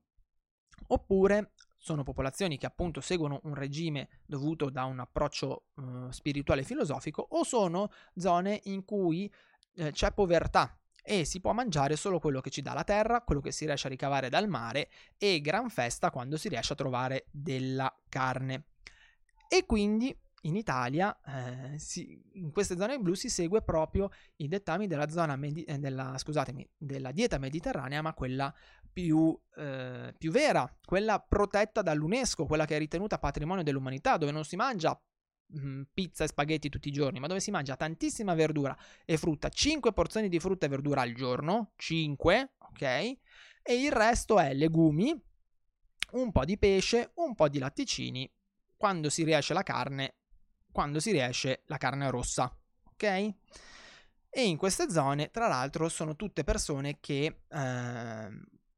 oppure 0.87 1.53
sono 1.77 2.03
popolazioni 2.03 2.57
che 2.57 2.65
appunto 2.65 3.01
seguono 3.01 3.39
un 3.43 3.53
regime 3.53 4.09
dovuto 4.25 4.69
da 4.69 4.85
un 4.85 4.99
approccio 4.99 5.67
eh, 5.75 6.11
spirituale 6.11 6.61
e 6.61 6.65
filosofico, 6.65 7.25
o 7.29 7.43
sono 7.43 7.91
zone 8.15 8.61
in 8.63 8.83
cui 8.83 9.31
eh, 9.75 9.91
c'è 9.91 10.11
povertà 10.13 10.78
e 11.03 11.25
si 11.25 11.39
può 11.39 11.53
mangiare 11.53 11.95
solo 11.95 12.19
quello 12.19 12.41
che 12.41 12.49
ci 12.49 12.62
dà 12.62 12.73
la 12.73 12.83
terra, 12.83 13.21
quello 13.21 13.41
che 13.41 13.51
si 13.51 13.65
riesce 13.65 13.88
a 13.88 13.89
ricavare 13.89 14.29
dal 14.29 14.47
mare 14.47 14.89
e 15.17 15.41
gran 15.41 15.69
festa 15.69 16.12
quando 16.12 16.38
si 16.38 16.49
riesce 16.49 16.73
a 16.73 16.75
trovare 16.75 17.25
della 17.31 17.93
carne. 18.07 18.65
E 19.47 19.65
quindi 19.65 20.15
in 20.43 20.55
Italia, 20.55 21.17
eh, 21.25 21.77
si, 21.77 22.21
in 22.33 22.51
queste 22.51 22.77
zone 22.77 22.97
blu 22.99 23.13
si 23.13 23.29
segue 23.29 23.62
proprio 23.62 24.09
i 24.38 24.47
dettami 24.47 24.88
della, 24.88 25.35
medi- 25.35 25.63
eh, 25.63 25.79
della, 25.79 26.15
della 26.77 27.12
dieta 27.12 27.38
mediterranea, 27.38 28.01
ma 28.01 28.13
quella 28.13 28.53
più, 28.91 29.38
eh, 29.57 30.13
più, 30.17 30.31
vera, 30.31 30.71
quella 30.85 31.19
protetta 31.19 31.81
dall'UNESCO, 31.81 32.45
quella 32.45 32.65
che 32.65 32.75
è 32.75 32.79
ritenuta 32.79 33.19
patrimonio 33.19 33.63
dell'umanità, 33.63 34.17
dove 34.17 34.31
non 34.31 34.45
si 34.45 34.55
mangia 34.55 34.99
mm, 35.57 35.83
pizza 35.93 36.23
e 36.23 36.27
spaghetti 36.27 36.69
tutti 36.69 36.89
i 36.89 36.91
giorni, 36.91 37.19
ma 37.19 37.27
dove 37.27 37.39
si 37.39 37.51
mangia 37.51 37.75
tantissima 37.75 38.33
verdura 38.33 38.77
e 39.05 39.17
frutta, 39.17 39.49
5 39.49 39.93
porzioni 39.93 40.29
di 40.29 40.39
frutta 40.39 40.65
e 40.65 40.69
verdura 40.69 41.01
al 41.01 41.13
giorno, 41.13 41.71
5, 41.75 42.53
ok? 42.57 42.81
E 42.81 43.17
il 43.73 43.91
resto 43.91 44.39
è 44.39 44.53
legumi, 44.53 45.15
un 46.12 46.31
po' 46.31 46.45
di 46.45 46.57
pesce, 46.57 47.12
un 47.15 47.35
po' 47.35 47.49
di 47.49 47.59
latticini, 47.59 48.31
quando 48.77 49.09
si 49.09 49.23
riesce 49.23 49.53
la 49.53 49.63
carne 49.63 50.15
quando 50.71 50.99
si 50.99 51.12
riesce 51.12 51.63
la 51.65 51.77
carne 51.77 52.09
rossa, 52.09 52.55
ok? 52.83 53.03
E 54.29 54.43
in 54.43 54.57
queste 54.57 54.89
zone, 54.89 55.31
tra 55.31 55.47
l'altro, 55.47 55.89
sono 55.89 56.15
tutte 56.15 56.43
persone 56.43 56.99
che 56.99 57.41
eh, 57.47 58.29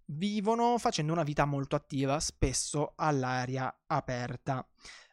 vivono 0.06 0.78
facendo 0.78 1.12
una 1.12 1.24
vita 1.24 1.46
molto 1.46 1.76
attiva, 1.76 2.20
spesso 2.20 2.94
all'aria 2.96 3.84
aperta. 3.88 4.66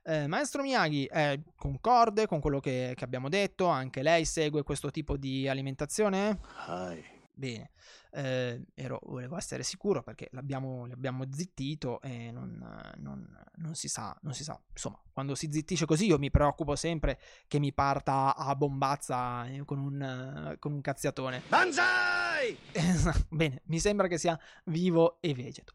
Eh, 0.08 0.26
Maestro 0.26 0.62
Miyagi 0.62 1.04
è 1.04 1.38
concorde 1.54 2.26
con 2.26 2.40
quello 2.40 2.60
che, 2.60 2.94
che, 2.96 3.04
abbiamo 3.04 3.28
detto, 3.28 3.66
anche 3.66 4.00
lei 4.00 4.24
segue 4.24 4.62
questo 4.62 4.90
tipo 4.90 5.18
di 5.18 5.46
alimentazione? 5.46 6.40
Hai. 6.64 7.04
Bene, 7.34 7.72
eh, 8.12 8.64
ero, 8.74 9.00
volevo 9.02 9.36
essere 9.36 9.62
sicuro 9.62 10.02
perché 10.02 10.30
l'abbiamo, 10.32 10.86
l'abbiamo 10.86 11.26
zittito 11.30 12.00
e 12.00 12.30
non, 12.32 12.58
non, 12.96 13.46
non, 13.56 13.74
si 13.74 13.88
sa, 13.88 14.16
non 14.22 14.32
si 14.32 14.44
sa. 14.44 14.58
Insomma, 14.70 14.98
quando 15.12 15.34
si 15.34 15.50
zittisce 15.52 15.84
così 15.84 16.06
io 16.06 16.18
mi 16.18 16.30
preoccupo 16.30 16.74
sempre 16.74 17.20
che 17.46 17.58
mi 17.58 17.74
parta 17.74 18.34
a 18.34 18.56
bombazza 18.56 19.46
eh, 19.46 19.62
con 19.66 19.78
un, 19.78 20.56
con 20.58 20.72
un 20.72 20.80
cazziatone. 20.80 21.42
Banzai! 21.48 22.56
Bene, 23.28 23.60
mi 23.66 23.78
sembra 23.78 24.06
che 24.06 24.16
sia 24.16 24.40
vivo 24.64 25.18
e 25.20 25.34
vegeto. 25.34 25.74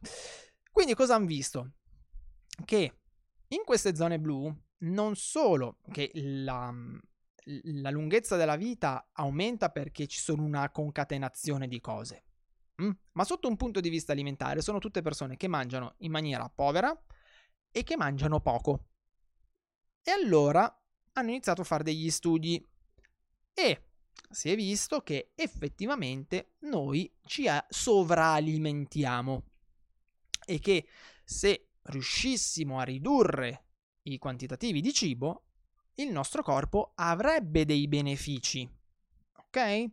Quindi 0.71 0.95
cosa 0.95 1.13
hanno 1.13 1.27
visto? 1.27 1.73
Che 2.65 2.93
in 3.53 3.63
queste 3.65 3.95
zone 3.95 4.19
blu 4.19 4.53
non 4.79 5.15
solo 5.15 5.79
che 5.91 6.11
la, 6.13 6.73
la 7.45 7.89
lunghezza 7.89 8.35
della 8.35 8.55
vita 8.55 9.09
aumenta 9.13 9.69
perché 9.69 10.07
ci 10.07 10.19
sono 10.19 10.43
una 10.43 10.69
concatenazione 10.71 11.67
di 11.67 11.79
cose. 11.79 12.25
Mm? 12.81 12.91
Ma 13.13 13.23
sotto 13.23 13.47
un 13.47 13.55
punto 13.55 13.79
di 13.79 13.89
vista 13.89 14.11
alimentare 14.11 14.61
sono 14.61 14.79
tutte 14.79 15.01
persone 15.01 15.37
che 15.37 15.47
mangiano 15.47 15.95
in 15.99 16.11
maniera 16.11 16.49
povera 16.49 16.97
e 17.71 17.83
che 17.83 17.95
mangiano 17.95 18.41
poco. 18.41 18.87
E 20.01 20.11
allora 20.11 20.63
hanno 21.13 21.29
iniziato 21.29 21.61
a 21.61 21.65
fare 21.65 21.83
degli 21.83 22.09
studi 22.09 22.65
e 23.53 23.87
si 24.29 24.49
è 24.49 24.55
visto 24.55 25.01
che 25.01 25.31
effettivamente 25.35 26.55
noi 26.61 27.11
ci 27.25 27.45
sovraalimentiamo 27.69 29.43
e 30.45 30.59
che 30.59 30.87
se 31.23 31.72
riuscissimo 31.83 32.79
a 32.79 32.83
ridurre 32.83 33.65
i 34.03 34.17
quantitativi 34.17 34.81
di 34.81 34.93
cibo, 34.93 35.45
il 35.95 36.11
nostro 36.11 36.43
corpo 36.43 36.93
avrebbe 36.95 37.65
dei 37.65 37.87
benefici. 37.87 38.69
Ok? 39.37 39.85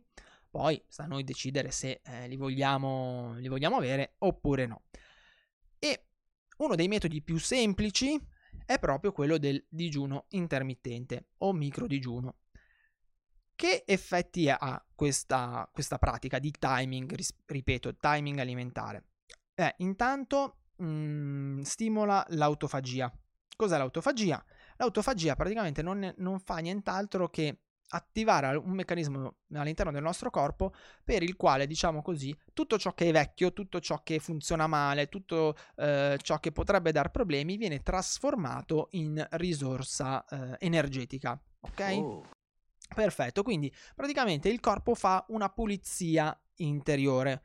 Poi 0.49 0.83
sta 0.87 1.03
a 1.03 1.07
noi 1.07 1.23
decidere 1.23 1.71
se 1.71 2.01
eh, 2.03 2.27
li, 2.27 2.35
vogliamo, 2.35 3.35
li 3.37 3.47
vogliamo 3.47 3.77
avere 3.77 4.15
oppure 4.19 4.65
no. 4.65 4.83
E 5.79 6.07
uno 6.57 6.75
dei 6.75 6.87
metodi 6.87 7.21
più 7.21 7.39
semplici 7.39 8.19
è 8.65 8.79
proprio 8.79 9.11
quello 9.11 9.37
del 9.37 9.63
digiuno 9.69 10.25
intermittente 10.29 11.29
o 11.39 11.53
micro 11.53 11.87
digiuno. 11.87 12.37
Che 13.55 13.83
effetti 13.85 14.49
ha 14.49 14.85
questa, 14.93 15.69
questa 15.71 15.97
pratica 15.97 16.39
di 16.39 16.51
timing, 16.51 17.15
ripeto, 17.45 17.95
timing 17.97 18.39
alimentare? 18.39 19.05
Eh, 19.53 19.75
intanto 19.77 20.60
mh, 20.81 20.85
mm, 20.85 21.61
stimola 21.61 22.25
l'autofagia. 22.29 23.11
Cos'è 23.55 23.77
l'autofagia? 23.77 24.43
L'autofagia 24.77 25.35
praticamente 25.35 25.81
non, 25.81 26.11
non 26.17 26.39
fa 26.39 26.57
nient'altro 26.57 27.29
che 27.29 27.59
attivare 27.93 28.55
un 28.55 28.71
meccanismo 28.71 29.35
all'interno 29.53 29.91
del 29.91 30.01
nostro 30.01 30.29
corpo 30.29 30.73
per 31.03 31.23
il 31.23 31.35
quale, 31.35 31.67
diciamo 31.67 32.01
così, 32.01 32.35
tutto 32.53 32.77
ciò 32.77 32.93
che 32.93 33.09
è 33.09 33.11
vecchio, 33.11 33.53
tutto 33.53 33.79
ciò 33.79 34.01
che 34.01 34.19
funziona 34.19 34.67
male, 34.67 35.09
tutto 35.09 35.55
eh, 35.75 36.17
ciò 36.21 36.39
che 36.39 36.51
potrebbe 36.51 36.91
dar 36.91 37.11
problemi 37.11 37.57
viene 37.57 37.81
trasformato 37.81 38.87
in 38.91 39.25
risorsa 39.31 40.25
eh, 40.25 40.55
energetica. 40.59 41.39
Ok? 41.59 41.81
Oh. 41.97 42.29
Perfetto, 42.93 43.43
quindi 43.43 43.73
praticamente 43.95 44.49
il 44.49 44.59
corpo 44.59 44.95
fa 44.95 45.23
una 45.29 45.49
pulizia 45.49 46.37
interiore, 46.57 47.41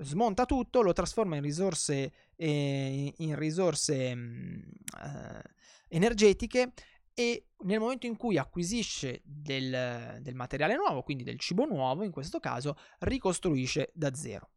smonta 0.00 0.44
tutto, 0.44 0.82
lo 0.82 0.92
trasforma 0.92 1.36
in 1.36 1.42
risorse, 1.42 2.12
eh, 2.36 3.14
in 3.16 3.36
risorse 3.36 4.14
mm, 4.14 4.60
eh, 5.02 5.42
energetiche 5.88 6.72
e 7.14 7.46
nel 7.60 7.80
momento 7.80 8.06
in 8.06 8.16
cui 8.16 8.36
acquisisce 8.36 9.22
del, 9.24 10.18
del, 10.20 10.34
materiale 10.34 10.76
nuovo, 10.76 11.02
quindi 11.02 11.24
del 11.24 11.38
cibo 11.38 11.64
nuovo, 11.64 12.04
in 12.04 12.10
questo 12.10 12.40
caso 12.40 12.76
ricostruisce 12.98 13.90
da 13.94 14.14
zero. 14.14 14.50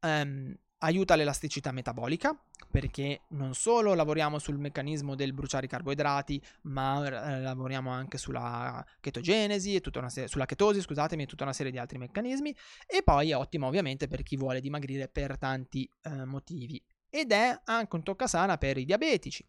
Um, 0.00 0.54
aiuta 0.78 1.16
l'elasticità 1.16 1.72
metabolica 1.72 2.38
perché 2.70 3.22
non 3.28 3.54
solo 3.54 3.94
lavoriamo 3.94 4.38
sul 4.38 4.58
meccanismo 4.58 5.14
del 5.14 5.32
bruciare 5.32 5.66
i 5.66 5.68
carboidrati, 5.68 6.40
ma 6.62 7.06
eh, 7.06 7.40
lavoriamo 7.40 7.90
anche 7.90 8.18
sulla 8.18 8.84
chetogenesi 9.00 9.74
e 9.74 9.80
tutta 9.80 9.98
una 9.98 10.10
serie, 10.10 10.28
sulla 10.28 10.44
chetosi, 10.44 10.80
scusatemi, 10.80 11.22
e 11.22 11.26
tutta 11.26 11.44
una 11.44 11.52
serie 11.52 11.72
di 11.72 11.78
altri 11.78 11.98
meccanismi. 11.98 12.54
E 12.86 13.02
poi 13.02 13.30
è 13.30 13.36
ottima 13.36 13.66
ovviamente 13.66 14.06
per 14.06 14.22
chi 14.22 14.36
vuole 14.36 14.60
dimagrire 14.60 15.08
per 15.08 15.38
tanti 15.38 15.90
eh, 16.02 16.24
motivi. 16.24 16.82
Ed 17.08 17.32
è 17.32 17.58
anche 17.64 17.96
un 17.96 18.02
toccasana 18.02 18.58
per 18.58 18.76
i 18.76 18.84
diabetici 18.84 19.46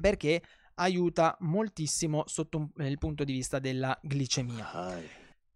perché 0.00 0.42
aiuta 0.74 1.36
moltissimo 1.40 2.22
sotto 2.26 2.70
il 2.76 2.98
punto 2.98 3.24
di 3.24 3.32
vista 3.32 3.58
della 3.58 3.98
glicemia. 4.02 4.70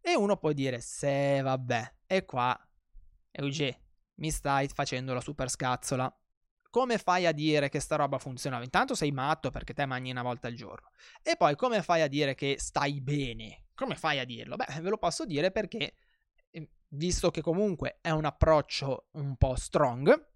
E 0.00 0.16
uno 0.16 0.36
può 0.36 0.50
dire, 0.52 0.80
se 0.80 1.40
vabbè, 1.42 1.94
e 2.06 2.24
qua, 2.24 2.58
Euge, 3.30 3.80
mi 4.16 4.30
stai 4.30 4.68
facendo 4.68 5.14
la 5.14 5.20
super 5.20 5.48
scazzola. 5.50 6.14
Come 6.70 6.96
fai 6.96 7.26
a 7.26 7.32
dire 7.32 7.68
che 7.68 7.80
sta 7.80 7.96
roba 7.96 8.18
funzionava? 8.18 8.64
Intanto 8.64 8.94
sei 8.94 9.12
matto 9.12 9.50
perché 9.50 9.74
te 9.74 9.84
mangi 9.84 10.10
una 10.10 10.22
volta 10.22 10.48
al 10.48 10.54
giorno. 10.54 10.90
E 11.22 11.36
poi 11.36 11.54
come 11.54 11.82
fai 11.82 12.00
a 12.00 12.08
dire 12.08 12.34
che 12.34 12.56
stai 12.58 13.00
bene? 13.00 13.66
Come 13.74 13.94
fai 13.94 14.18
a 14.18 14.24
dirlo? 14.24 14.56
Beh, 14.56 14.80
ve 14.80 14.88
lo 14.88 14.96
posso 14.96 15.26
dire 15.26 15.50
perché, 15.50 15.94
ehm, 16.50 16.66
visto 16.88 17.30
che 17.30 17.42
comunque 17.42 17.98
è 18.00 18.10
un 18.10 18.24
approccio 18.24 19.08
un 19.12 19.36
po' 19.36 19.54
strong, 19.56 20.28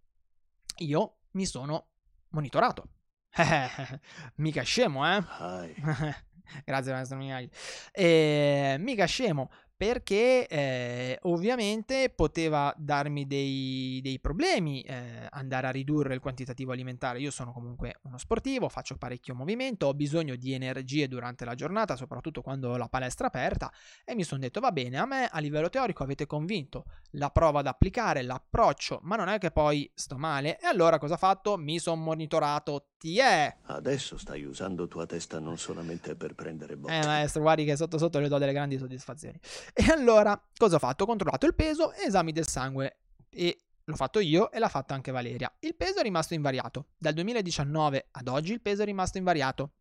io 0.79 1.19
mi 1.33 1.47
sono 1.47 1.89
monitorato. 2.31 2.91
mica 4.37 4.63
scemo, 4.63 5.07
eh? 5.07 5.25
Grazie, 6.65 6.93
maestro 6.93 7.17
Miyagi. 7.17 7.51
Eh, 7.93 8.77
mica 8.79 9.05
scemo, 9.07 9.51
perché 9.77 10.47
eh, 10.47 11.19
ovviamente 11.23 12.09
poteva 12.09 12.73
darmi 12.79 13.27
dei, 13.27 14.01
dei 14.03 14.19
problemi 14.19 14.81
eh, 14.81 15.27
andare 15.31 15.67
a 15.67 15.71
ridurre 15.71 16.15
il 16.15 16.21
quantitativo 16.21 16.73
alimentare. 16.73 17.21
Io 17.21 17.31
sono 17.31 17.53
comunque 17.53 17.99
uno 18.05 18.17
sportivo, 18.17 18.71
faccio 18.71 18.97
parecchio 18.97 19.35
movimento, 19.35 19.87
ho 19.87 19.95
bisogno 19.95 20.35
di 20.37 20.55
energie 20.55 21.09
durante 21.09 21.45
la 21.45 21.55
giornata, 21.55 21.95
soprattutto 21.95 22.41
quando 22.41 22.71
ho 22.71 22.77
la 22.79 22.89
palestra 22.89 23.27
aperta 23.27 23.71
e 24.05 24.15
mi 24.15 24.25
sono 24.25 24.41
detto 24.41 24.61
va 24.61 24.73
bene, 24.73 24.99
a 24.99 25.05
me 25.05 25.27
a 25.27 25.39
livello 25.41 25.69
teorico 25.69 26.03
avete 26.03 26.27
convinto, 26.27 26.85
la 27.13 27.29
prova 27.29 27.61
ad 27.61 27.67
applicare, 27.67 28.23
l'approccio, 28.23 29.01
ma 29.03 29.17
non 29.17 29.29
è 29.29 29.39
che 29.39 29.51
poi 29.51 29.91
sto 29.95 30.17
male 30.17 30.59
e 30.59 30.67
allora 30.67 30.99
cosa 30.99 31.15
ho 31.15 31.19
fatto? 31.19 31.59
Mi 31.59 31.79
sono 31.79 32.01
monitorato, 32.01 32.93
ti 32.99 33.19
è! 33.19 33.55
Adesso 33.65 34.17
stai 34.17 34.45
usando 34.45 34.87
tua 34.87 35.05
testa 35.05 35.39
non 35.39 35.59
solamente 35.59 36.15
per 36.15 36.35
prendere 36.35 36.77
botte. 36.77 36.99
Eh 36.99 37.05
maestro, 37.05 37.43
guardi 37.43 37.67
che 37.67 37.77
sotto 37.77 37.99
sotto 37.99 38.19
le 38.19 38.29
do 38.29 38.39
delle 38.39 38.53
grandi 38.53 38.79
soddisfazioni. 38.79 39.39
E 39.73 39.91
allora, 39.91 40.41
cosa 40.57 40.77
ho 40.77 40.79
fatto? 40.79 41.05
Ho 41.05 41.07
controllato 41.07 41.47
il 41.47 41.55
peso 41.55 41.93
e 41.93 42.05
esami 42.07 42.33
del 42.33 42.47
sangue 42.47 42.99
e 43.29 43.59
l'ho 43.85 43.97
fatto 43.97 44.19
io 44.19 44.51
e 44.51 44.59
l'ha 44.59 44.69
fatto 44.69 44.95
anche 44.95 45.11
Valeria. 45.11 45.53
Il 45.61 45.75
peso 45.75 46.01
è 46.01 46.03
rimasto 46.03 46.35
invariato. 46.35 46.89
Dal 46.99 47.15
2019 47.15 48.09
ad 48.13 48.29
oggi 48.29 48.53
il 48.53 48.61
peso 48.61 48.83
è 48.83 48.85
rimasto 48.85 49.19
invariato. 49.19 49.73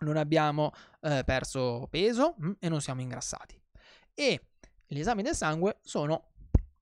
Non 0.00 0.16
abbiamo 0.16 0.72
eh, 1.00 1.22
perso 1.24 1.86
peso 1.90 2.34
mh, 2.36 2.46
mm, 2.46 2.52
e 2.60 2.68
non 2.68 2.80
siamo 2.80 3.00
ingrassati. 3.00 3.60
E 4.14 4.50
gli 4.86 4.98
esami 4.98 5.22
del 5.22 5.34
sangue 5.34 5.78
sono 5.82 6.32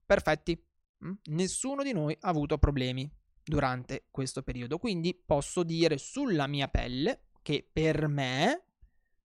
perfetti. 0.04 0.60
Mh? 0.98 1.08
Mm. 1.08 1.12
Nessuno 1.26 1.82
di 1.82 1.92
noi 1.92 2.16
ha 2.20 2.28
avuto 2.28 2.58
problemi 2.58 3.10
durante 3.42 4.06
questo 4.10 4.42
periodo. 4.42 4.78
Quindi 4.78 5.14
posso 5.14 5.62
dire 5.62 5.98
sulla 5.98 6.46
mia 6.46 6.68
pelle 6.68 7.26
che 7.42 7.68
per 7.70 8.08
me 8.08 8.62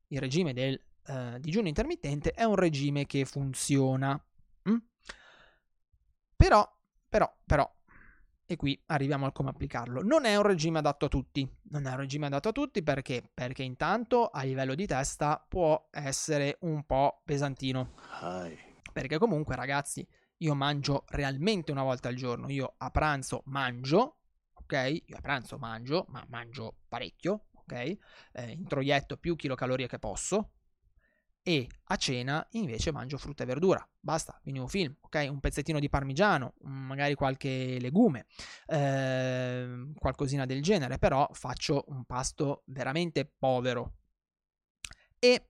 il 0.07 0.19
regime 0.19 0.53
del 0.53 0.79
eh, 1.07 1.37
digiuno 1.39 1.67
intermittente 1.67 2.31
è 2.31 2.43
un 2.43 2.55
regime 2.55 3.05
che 3.05 3.25
funziona. 3.25 4.21
Mm? 4.69 4.77
Però, 6.35 6.77
però, 7.07 7.31
però, 7.45 7.71
e 8.51 8.57
qui 8.57 8.81
arriviamo 8.87 9.25
al 9.25 9.31
come 9.31 9.49
applicarlo. 9.49 10.03
Non 10.03 10.25
è 10.25 10.35
un 10.35 10.43
regime 10.43 10.79
adatto 10.79 11.05
a 11.05 11.07
tutti. 11.07 11.49
Non 11.69 11.85
è 11.85 11.91
un 11.91 11.97
regime 11.97 12.25
adatto 12.25 12.49
a 12.49 12.51
tutti 12.51 12.83
perché? 12.83 13.23
Perché 13.33 13.63
intanto 13.63 14.27
a 14.27 14.43
livello 14.43 14.75
di 14.75 14.85
testa 14.85 15.43
può 15.47 15.87
essere 15.89 16.57
un 16.61 16.83
po' 16.85 17.21
pesantino. 17.23 17.93
Perché 18.91 19.17
comunque, 19.17 19.55
ragazzi, 19.55 20.05
io 20.37 20.53
mangio 20.53 21.05
realmente 21.09 21.71
una 21.71 21.83
volta 21.83 22.09
al 22.09 22.15
giorno. 22.15 22.49
Io 22.49 22.73
a 22.77 22.91
pranzo 22.91 23.43
mangio, 23.45 24.17
ok? 24.53 25.01
Io 25.05 25.15
a 25.15 25.21
pranzo 25.21 25.57
mangio, 25.57 26.05
ma 26.09 26.25
mangio 26.27 26.79
parecchio, 26.89 27.45
ok? 27.53 27.71
Eh, 27.71 27.99
introietto 28.51 29.15
più 29.15 29.37
kilocalorie 29.37 29.87
che 29.87 29.97
posso, 29.97 30.55
e 31.43 31.67
a 31.85 31.95
cena 31.95 32.45
invece 32.51 32.91
mangio 32.91 33.17
frutta 33.17 33.43
e 33.43 33.45
verdura, 33.47 33.87
basta, 33.99 34.39
un 34.45 34.67
film, 34.67 34.95
ok? 35.01 35.27
Un 35.29 35.39
pezzettino 35.39 35.79
di 35.79 35.89
parmigiano, 35.89 36.53
magari 36.61 37.15
qualche 37.15 37.79
legume, 37.79 38.27
eh, 38.67 39.91
qualcosina 39.95 40.45
del 40.45 40.61
genere, 40.61 40.97
però 40.99 41.27
faccio 41.33 41.85
un 41.87 42.05
pasto 42.05 42.63
veramente 42.67 43.25
povero. 43.25 43.93
E 45.17 45.47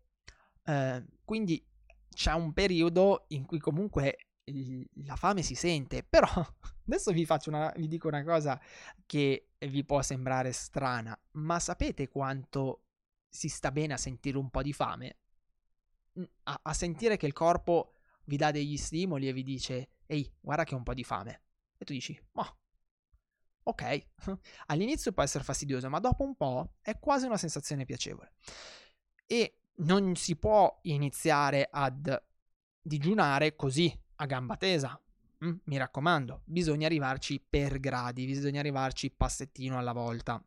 eh, 0.63 1.05
quindi 1.25 1.65
c'è 2.09 2.33
un 2.33 2.53
periodo 2.53 3.25
in 3.29 3.45
cui 3.45 3.59
comunque 3.59 4.27
la 5.05 5.15
fame 5.15 5.41
si 5.41 5.55
sente, 5.55 6.03
però 6.07 6.27
adesso 6.85 7.11
vi, 7.11 7.27
una, 7.45 7.73
vi 7.75 7.87
dico 7.87 8.07
una 8.07 8.23
cosa 8.23 8.59
che 9.05 9.49
vi 9.59 9.83
può 9.83 10.01
sembrare 10.01 10.51
strana, 10.51 11.17
ma 11.31 11.59
sapete 11.59 12.07
quanto 12.07 12.85
si 13.29 13.47
sta 13.47 13.71
bene 13.71 13.93
a 13.93 13.97
sentire 13.97 14.37
un 14.37 14.49
po' 14.49 14.61
di 14.61 14.73
fame? 14.73 15.20
A, 16.43 16.59
a 16.63 16.73
sentire 16.73 17.17
che 17.17 17.25
il 17.25 17.33
corpo 17.33 17.93
vi 18.25 18.37
dà 18.37 18.51
degli 18.51 18.77
stimoli 18.77 19.27
e 19.27 19.33
vi 19.33 19.43
dice 19.43 19.89
ehi 20.05 20.29
guarda 20.39 20.63
che 20.63 20.73
ho 20.73 20.77
un 20.77 20.83
po' 20.83 20.93
di 20.93 21.03
fame. 21.03 21.41
E 21.77 21.85
tu 21.85 21.93
dici 21.93 22.19
ma 22.33 22.57
ok. 23.63 24.07
All'inizio 24.67 25.11
può 25.11 25.23
essere 25.23 25.43
fastidioso 25.43 25.89
ma 25.89 25.99
dopo 25.99 26.23
un 26.23 26.35
po' 26.35 26.75
è 26.81 26.99
quasi 26.99 27.25
una 27.25 27.37
sensazione 27.37 27.85
piacevole. 27.85 28.33
E 29.25 29.57
non 29.77 30.15
si 30.15 30.35
può 30.35 30.79
iniziare 30.83 31.67
ad 31.71 32.21
digiunare 32.83 33.55
così 33.55 33.95
a 34.15 34.25
gamba 34.25 34.57
tesa. 34.57 34.99
Mm, 35.43 35.55
mi 35.63 35.77
raccomando 35.77 36.43
bisogna 36.45 36.85
arrivarci 36.85 37.43
per 37.49 37.79
gradi 37.79 38.27
bisogna 38.27 38.59
arrivarci 38.59 39.09
passettino 39.09 39.79
alla 39.79 39.91
volta 39.91 40.43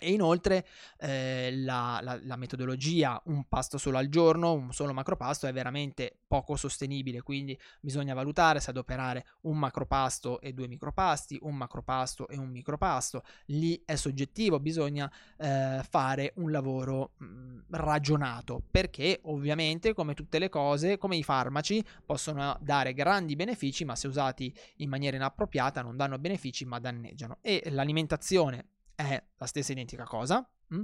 e 0.00 0.12
inoltre 0.12 0.66
eh, 0.98 1.50
la, 1.56 2.00
la, 2.02 2.18
la, 2.22 2.36
metodologia 2.36 3.20
un 3.26 3.44
pasto 3.48 3.78
solo 3.78 3.98
al 3.98 4.08
giorno, 4.08 4.52
un 4.52 4.72
solo 4.72 4.92
macropasto 4.92 5.46
è 5.46 5.52
veramente 5.52 6.18
poco 6.26 6.56
sostenibile, 6.56 7.22
quindi 7.22 7.58
bisogna 7.80 8.14
valutare 8.14 8.60
se 8.60 8.70
adoperare 8.70 9.24
un 9.42 9.56
macropasto 9.56 10.40
e 10.40 10.52
due 10.52 10.66
micropasti, 10.66 11.38
un 11.42 11.54
macropasto 11.54 12.28
e 12.28 12.36
un 12.36 12.48
micropasto. 12.48 13.22
Lì 13.46 13.80
è 13.84 13.94
soggettivo, 13.94 14.58
bisogna 14.58 15.10
eh, 15.38 15.80
fare 15.88 16.32
un 16.36 16.50
lavoro 16.50 17.12
mh, 17.18 17.24
mm, 17.24 17.58
ragionato, 17.70 18.62
perché 18.70 19.20
ovviamente 19.24 19.94
come 19.94 20.14
tutte 20.14 20.38
le 20.38 20.48
cose, 20.48 20.98
come 20.98 21.16
i 21.16 21.22
farmaci, 21.22 21.84
possono 22.04 22.56
dare 22.60 22.94
grandi 22.94 23.36
benefici, 23.36 23.84
ma 23.84 23.94
se 23.94 24.08
usati 24.08 24.52
in 24.76 24.88
maniera 24.88 25.16
inappropriata 25.16 25.82
non 25.82 25.96
danno 25.96 26.18
benefici 26.18 26.64
ma 26.64 26.80
danneggiano. 26.80 27.38
E 27.40 27.62
l'alimentazione 27.70 28.66
è 28.94 29.22
la 29.36 29.46
stessa 29.46 29.72
identica 29.72 30.04
cosa? 30.04 30.48
Mm? 30.74 30.82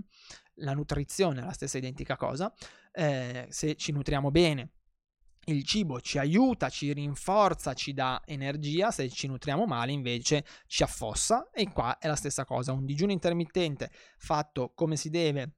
la 0.61 0.75
nutrizione 0.75 1.40
è 1.40 1.44
la 1.44 1.53
stessa 1.53 1.79
identica 1.79 2.16
cosa, 2.16 2.53
eh, 2.92 3.46
se 3.49 3.77
ci 3.77 3.92
nutriamo 3.92 4.31
bene 4.31 4.73
il 5.46 5.64
cibo 5.64 6.01
ci 6.01 6.18
aiuta, 6.18 6.68
ci 6.68 6.92
rinforza, 6.92 7.73
ci 7.73 7.92
dà 7.94 8.23
energia, 8.27 8.90
se 8.90 9.09
ci 9.09 9.27
nutriamo 9.27 9.64
male 9.64 9.90
invece 9.90 10.44
ci 10.66 10.83
affossa 10.83 11.51
e 11.51 11.73
qua 11.73 11.99
è 11.99 12.07
la 12.07 12.14
stessa 12.14 12.44
cosa, 12.44 12.73
un 12.73 12.85
digiuno 12.85 13.11
intermittente 13.11 13.90
fatto 14.18 14.73
come 14.75 14.96
si 14.96 15.09
deve 15.09 15.55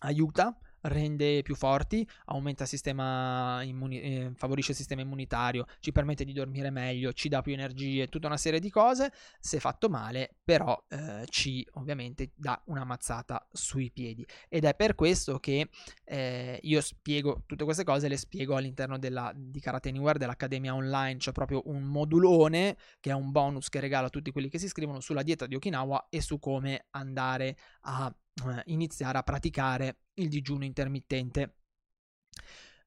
aiuta, 0.00 0.56
rende 0.82 1.42
più 1.42 1.54
forti, 1.54 2.06
aumenta 2.26 2.64
il 2.64 2.68
sistema 2.68 3.62
immuni- 3.62 4.00
eh, 4.00 4.32
favorisce 4.34 4.72
il 4.72 4.76
sistema 4.76 5.02
immunitario, 5.02 5.66
ci 5.80 5.92
permette 5.92 6.24
di 6.24 6.32
dormire 6.32 6.70
meglio, 6.70 7.12
ci 7.12 7.28
dà 7.28 7.42
più 7.42 7.52
energie, 7.52 8.08
tutta 8.08 8.26
una 8.26 8.36
serie 8.36 8.60
di 8.60 8.70
cose. 8.70 9.12
Se 9.40 9.60
fatto 9.60 9.88
male, 9.88 10.36
però 10.44 10.80
eh, 10.88 11.24
ci 11.28 11.66
ovviamente 11.74 12.32
dà 12.34 12.60
una 12.66 12.84
mazzata 12.84 13.46
sui 13.52 13.90
piedi. 13.90 14.24
Ed 14.48 14.64
è 14.64 14.74
per 14.74 14.94
questo 14.94 15.38
che 15.38 15.68
eh, 16.04 16.58
io 16.62 16.80
spiego 16.80 17.42
tutte 17.46 17.64
queste 17.64 17.84
cose, 17.84 18.08
le 18.08 18.16
spiego 18.16 18.56
all'interno 18.56 18.98
della, 18.98 19.32
di 19.34 19.60
Karate 19.60 19.88
Anywhere, 19.88 20.18
dell'Accademia 20.18 20.74
Online. 20.74 21.18
C'è 21.18 21.32
proprio 21.32 21.62
un 21.66 21.82
modulone 21.82 22.76
che 23.00 23.10
è 23.10 23.14
un 23.14 23.30
bonus 23.30 23.68
che 23.68 23.80
regalo 23.80 24.06
a 24.06 24.10
tutti 24.10 24.30
quelli 24.30 24.48
che 24.48 24.58
si 24.58 24.66
iscrivono 24.66 25.00
sulla 25.00 25.22
dieta 25.22 25.46
di 25.46 25.54
Okinawa 25.54 26.06
e 26.10 26.20
su 26.20 26.38
come 26.38 26.86
andare 26.90 27.56
a 27.82 28.14
eh, 28.44 28.62
iniziare 28.66 29.18
a 29.18 29.22
praticare 29.22 29.98
il 30.14 30.28
digiuno 30.28 30.64
intermittente. 30.64 31.56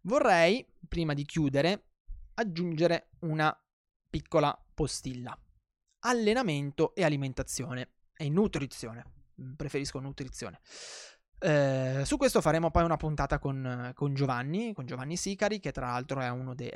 Vorrei, 0.01 0.65
prima 0.87 1.13
di 1.13 1.25
chiudere, 1.25 1.85
aggiungere 2.35 3.09
una 3.19 3.55
piccola 4.09 4.57
postilla. 4.73 5.37
Allenamento 6.01 6.95
e 6.95 7.03
alimentazione 7.03 7.89
e 8.15 8.29
nutrizione. 8.29 9.03
Mm, 9.41 9.53
preferisco 9.53 9.99
nutrizione. 9.99 10.59
Eh, 11.41 12.01
su 12.03 12.17
questo 12.17 12.41
faremo 12.41 12.69
poi 12.69 12.83
una 12.83 12.97
puntata 12.97 13.39
con, 13.39 13.91
con, 13.95 14.13
Giovanni, 14.13 14.73
con 14.73 14.85
Giovanni 14.85 15.15
Sicari, 15.15 15.59
che 15.59 15.71
tra 15.71 15.87
l'altro 15.87 16.19
è 16.19 16.29
uno 16.29 16.53
dei... 16.53 16.69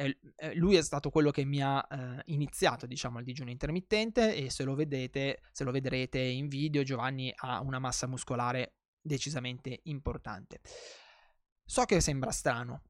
Lui 0.55 0.75
è 0.75 0.81
stato 0.81 1.09
quello 1.09 1.31
che 1.31 1.43
mi 1.43 1.61
ha 1.61 1.85
eh, 1.89 2.21
iniziato, 2.27 2.85
diciamo, 2.85 3.19
il 3.19 3.25
digiuno 3.25 3.49
intermittente 3.49 4.35
e 4.35 4.49
se 4.49 4.63
lo 4.63 4.73
vedete, 4.73 5.41
se 5.51 5.65
lo 5.65 5.71
vedrete 5.71 6.19
in 6.19 6.47
video, 6.47 6.83
Giovanni 6.83 7.33
ha 7.35 7.59
una 7.59 7.79
massa 7.79 8.07
muscolare 8.07 8.75
decisamente 9.01 9.81
importante. 9.83 10.61
So 11.65 11.83
che 11.83 11.99
sembra 11.99 12.31
strano, 12.31 12.83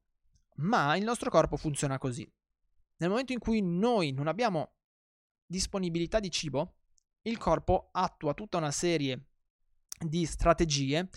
ma 0.56 0.96
il 0.96 1.04
nostro 1.04 1.28
corpo 1.28 1.56
funziona 1.56 1.98
così. 1.98 2.30
Nel 2.98 3.10
momento 3.10 3.32
in 3.32 3.40
cui 3.40 3.60
noi 3.60 4.12
non 4.12 4.28
abbiamo 4.28 4.74
disponibilità 5.44 6.20
di 6.20 6.30
cibo, 6.30 6.76
il 7.22 7.36
corpo 7.38 7.88
attua 7.90 8.34
tutta 8.34 8.58
una 8.58 8.70
serie 8.70 9.26
di 9.98 10.24
strategie 10.26 11.08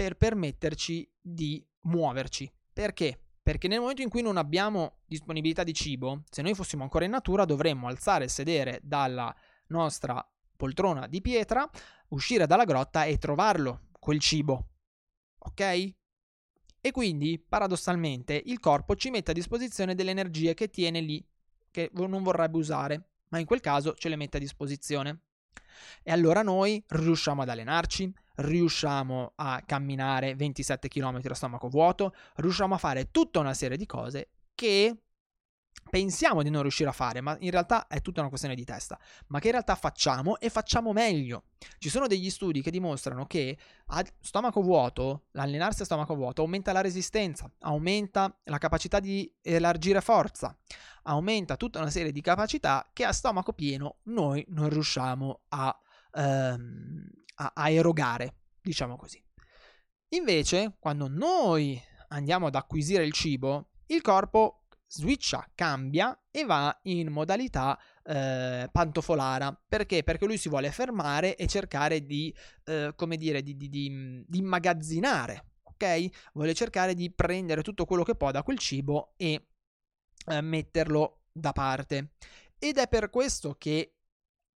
per 0.00 0.16
permetterci 0.16 1.06
di 1.20 1.62
muoverci. 1.80 2.50
Perché? 2.72 3.20
Perché 3.42 3.68
nel 3.68 3.80
momento 3.80 4.00
in 4.00 4.08
cui 4.08 4.22
non 4.22 4.38
abbiamo 4.38 5.00
disponibilità 5.04 5.62
di 5.62 5.74
cibo, 5.74 6.22
se 6.30 6.40
noi 6.40 6.54
fossimo 6.54 6.84
ancora 6.84 7.04
in 7.04 7.10
natura, 7.10 7.44
dovremmo 7.44 7.86
alzare 7.86 8.24
il 8.24 8.30
sedere 8.30 8.80
dalla 8.82 9.34
nostra 9.66 10.26
poltrona 10.56 11.06
di 11.06 11.20
pietra, 11.20 11.68
uscire 12.08 12.46
dalla 12.46 12.64
grotta 12.64 13.04
e 13.04 13.18
trovarlo 13.18 13.88
quel 13.98 14.20
cibo. 14.20 14.68
Ok? 15.36 15.60
E 16.80 16.90
quindi, 16.92 17.38
paradossalmente, 17.38 18.40
il 18.46 18.58
corpo 18.58 18.96
ci 18.96 19.10
mette 19.10 19.32
a 19.32 19.34
disposizione 19.34 19.94
delle 19.94 20.12
energie 20.12 20.54
che 20.54 20.70
tiene 20.70 21.02
lì, 21.02 21.22
che 21.70 21.90
non 21.92 22.22
vorrebbe 22.22 22.56
usare, 22.56 23.10
ma 23.28 23.38
in 23.38 23.44
quel 23.44 23.60
caso 23.60 23.92
ce 23.92 24.08
le 24.08 24.16
mette 24.16 24.38
a 24.38 24.40
disposizione. 24.40 25.24
E 26.02 26.10
allora 26.10 26.40
noi 26.40 26.82
riusciamo 26.88 27.42
ad 27.42 27.50
allenarci, 27.50 28.10
riusciamo 28.36 29.32
a 29.36 29.62
camminare 29.64 30.34
27 30.34 30.88
km 30.88 31.20
a 31.24 31.34
stomaco 31.34 31.68
vuoto, 31.68 32.14
riusciamo 32.36 32.74
a 32.74 32.78
fare 32.78 33.10
tutta 33.10 33.40
una 33.40 33.54
serie 33.54 33.76
di 33.76 33.86
cose 33.86 34.30
che 34.54 34.96
pensiamo 35.88 36.42
di 36.42 36.50
non 36.50 36.62
riuscire 36.62 36.88
a 36.88 36.92
fare, 36.92 37.20
ma 37.20 37.36
in 37.40 37.50
realtà 37.50 37.86
è 37.88 38.00
tutta 38.00 38.20
una 38.20 38.28
questione 38.28 38.54
di 38.54 38.64
testa, 38.64 38.98
ma 39.28 39.40
che 39.40 39.46
in 39.46 39.52
realtà 39.52 39.74
facciamo 39.74 40.38
e 40.38 40.48
facciamo 40.48 40.92
meglio. 40.92 41.44
Ci 41.78 41.88
sono 41.88 42.06
degli 42.06 42.30
studi 42.30 42.62
che 42.62 42.70
dimostrano 42.70 43.26
che 43.26 43.58
a 43.86 44.04
stomaco 44.20 44.62
vuoto, 44.62 45.24
l'allenarsi 45.32 45.82
a 45.82 45.84
stomaco 45.84 46.14
vuoto 46.14 46.42
aumenta 46.42 46.72
la 46.72 46.80
resistenza, 46.80 47.50
aumenta 47.60 48.34
la 48.44 48.58
capacità 48.58 49.00
di 49.00 49.30
elargire 49.42 50.00
forza, 50.00 50.56
aumenta 51.02 51.56
tutta 51.56 51.80
una 51.80 51.90
serie 51.90 52.12
di 52.12 52.20
capacità 52.20 52.88
che 52.92 53.04
a 53.04 53.12
stomaco 53.12 53.52
pieno 53.52 53.96
noi 54.04 54.44
non 54.48 54.68
riusciamo 54.68 55.40
a, 55.48 55.76
ehm, 56.12 57.08
a, 57.40 57.52
a 57.54 57.70
erogare, 57.70 58.34
diciamo 58.60 58.96
così. 58.96 59.22
Invece, 60.12 60.76
quando 60.78 61.08
noi 61.08 61.80
andiamo 62.08 62.46
ad 62.46 62.54
acquisire 62.54 63.04
il 63.04 63.12
cibo, 63.12 63.70
il 63.86 64.02
corpo 64.02 64.66
switcha, 64.86 65.48
cambia 65.54 66.26
e 66.30 66.44
va 66.44 66.76
in 66.84 67.10
modalità 67.10 67.78
eh, 68.02 68.68
pantofolara. 68.70 69.56
Perché? 69.68 70.02
Perché 70.02 70.26
lui 70.26 70.36
si 70.36 70.48
vuole 70.48 70.70
fermare 70.72 71.36
e 71.36 71.46
cercare 71.46 72.04
di, 72.04 72.34
eh, 72.64 72.92
come 72.96 73.16
dire, 73.16 73.42
di, 73.42 73.56
di, 73.56 73.68
di, 73.68 74.24
di 74.26 74.38
immagazzinare, 74.38 75.52
ok? 75.62 76.30
Vuole 76.34 76.54
cercare 76.54 76.94
di 76.94 77.12
prendere 77.12 77.62
tutto 77.62 77.84
quello 77.84 78.02
che 78.02 78.16
può 78.16 78.32
da 78.32 78.42
quel 78.42 78.58
cibo 78.58 79.14
e 79.16 79.46
eh, 80.26 80.40
metterlo 80.40 81.22
da 81.32 81.52
parte. 81.52 82.14
Ed 82.58 82.76
è 82.76 82.88
per 82.88 83.10
questo 83.10 83.54
che 83.54 83.94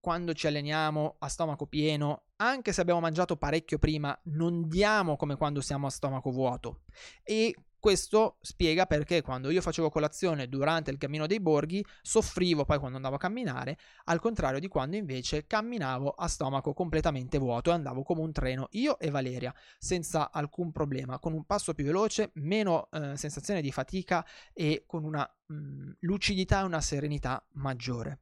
quando 0.00 0.34
ci 0.34 0.48
alleniamo 0.48 1.16
a 1.20 1.28
stomaco 1.28 1.66
pieno, 1.66 2.23
anche 2.36 2.72
se 2.72 2.80
abbiamo 2.80 3.00
mangiato 3.00 3.36
parecchio 3.36 3.78
prima, 3.78 4.18
non 4.24 4.68
diamo 4.68 5.16
come 5.16 5.36
quando 5.36 5.60
siamo 5.60 5.86
a 5.86 5.90
stomaco 5.90 6.30
vuoto. 6.30 6.82
E 7.22 7.54
questo 7.84 8.38
spiega 8.40 8.86
perché 8.86 9.20
quando 9.20 9.50
io 9.50 9.60
facevo 9.60 9.90
colazione 9.90 10.48
durante 10.48 10.90
il 10.90 10.96
cammino 10.96 11.26
dei 11.26 11.38
borghi 11.38 11.84
soffrivo 12.00 12.64
poi 12.64 12.78
quando 12.78 12.96
andavo 12.96 13.16
a 13.16 13.18
camminare, 13.18 13.76
al 14.04 14.20
contrario 14.20 14.58
di 14.58 14.68
quando 14.68 14.96
invece 14.96 15.46
camminavo 15.46 16.08
a 16.08 16.26
stomaco 16.26 16.72
completamente 16.72 17.36
vuoto 17.36 17.68
e 17.68 17.74
andavo 17.74 18.02
come 18.02 18.22
un 18.22 18.32
treno, 18.32 18.68
io 18.70 18.98
e 18.98 19.10
Valeria, 19.10 19.54
senza 19.78 20.32
alcun 20.32 20.72
problema, 20.72 21.18
con 21.18 21.34
un 21.34 21.44
passo 21.44 21.74
più 21.74 21.84
veloce, 21.84 22.30
meno 22.36 22.88
eh, 22.90 23.18
sensazione 23.18 23.60
di 23.60 23.70
fatica 23.70 24.24
e 24.54 24.84
con 24.86 25.04
una 25.04 25.30
mh, 25.48 25.54
mm, 25.54 25.90
lucidità 26.00 26.60
e 26.60 26.64
una 26.64 26.80
serenità 26.80 27.46
maggiore. 27.52 28.20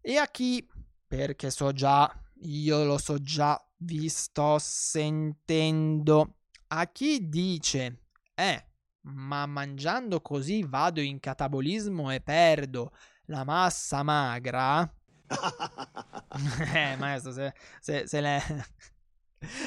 E 0.00 0.16
a 0.16 0.26
chi, 0.26 0.68
perché 1.06 1.48
so 1.50 1.72
già, 1.72 2.12
io 2.44 2.84
lo 2.84 2.98
so 2.98 3.20
già, 3.20 3.60
vi 3.78 4.08
sto 4.08 4.58
sentendo, 4.58 6.36
a 6.68 6.86
chi 6.86 7.28
dice 7.28 8.04
eh, 8.34 8.66
ma 9.02 9.46
mangiando 9.46 10.20
così 10.20 10.62
vado 10.62 11.00
in 11.00 11.20
catabolismo 11.20 12.10
e 12.10 12.20
perdo 12.20 12.92
la 13.26 13.44
massa 13.44 14.02
magra. 14.02 14.82
eh, 16.74 16.96
maestro, 16.96 17.32
se, 17.32 17.54
se, 17.80 18.06
se 18.06 18.20
l'è. 18.20 18.42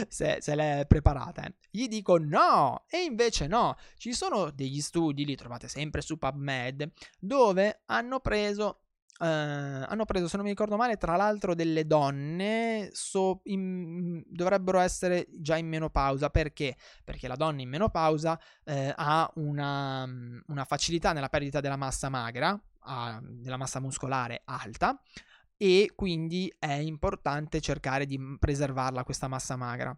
Se, 0.07 0.37
se 0.39 0.55
l'è 0.55 0.85
preparata, 0.87 1.43
eh. 1.43 1.53
gli 1.69 1.87
dico 1.87 2.17
no, 2.17 2.85
e 2.89 3.03
invece 3.03 3.45
no. 3.45 3.75
Ci 3.95 4.11
sono 4.11 4.49
degli 4.49 4.81
studi, 4.81 5.23
li 5.23 5.35
trovate 5.35 5.67
sempre 5.67 6.01
su 6.01 6.17
PubMed, 6.17 6.91
dove 7.19 7.83
hanno 7.85 8.19
preso 8.19 8.86
Uh, 9.19 9.83
hanno 9.87 10.05
preso, 10.05 10.27
se 10.27 10.35
non 10.35 10.45
mi 10.45 10.51
ricordo 10.51 10.75
male, 10.75 10.97
tra 10.97 11.15
l'altro 11.15 11.55
delle 11.55 11.87
donne 11.87 12.89
so 12.93 13.41
in, 13.45 14.21
dovrebbero 14.27 14.79
essere 14.79 15.27
già 15.31 15.57
in 15.57 15.67
menopausa. 15.67 16.29
Perché? 16.29 16.77
Perché 17.03 17.27
la 17.27 17.35
donna 17.35 17.61
in 17.61 17.69
menopausa 17.69 18.33
uh, 18.33 18.71
ha 18.95 19.31
una, 19.35 20.07
una, 20.47 20.65
facilità 20.65 21.13
nella 21.13 21.29
perdita 21.29 21.59
della 21.59 21.77
massa 21.77 22.09
magra, 22.09 22.51
uh, 22.51 23.19
della 23.21 23.57
massa 23.57 23.79
muscolare 23.79 24.41
alta, 24.45 24.99
e 25.57 25.91
quindi 25.95 26.53
è 26.59 26.73
importante 26.73 27.59
cercare 27.59 28.05
di 28.05 28.19
preservarla 28.39 29.03
questa 29.03 29.27
massa 29.27 29.55
magra 29.55 29.97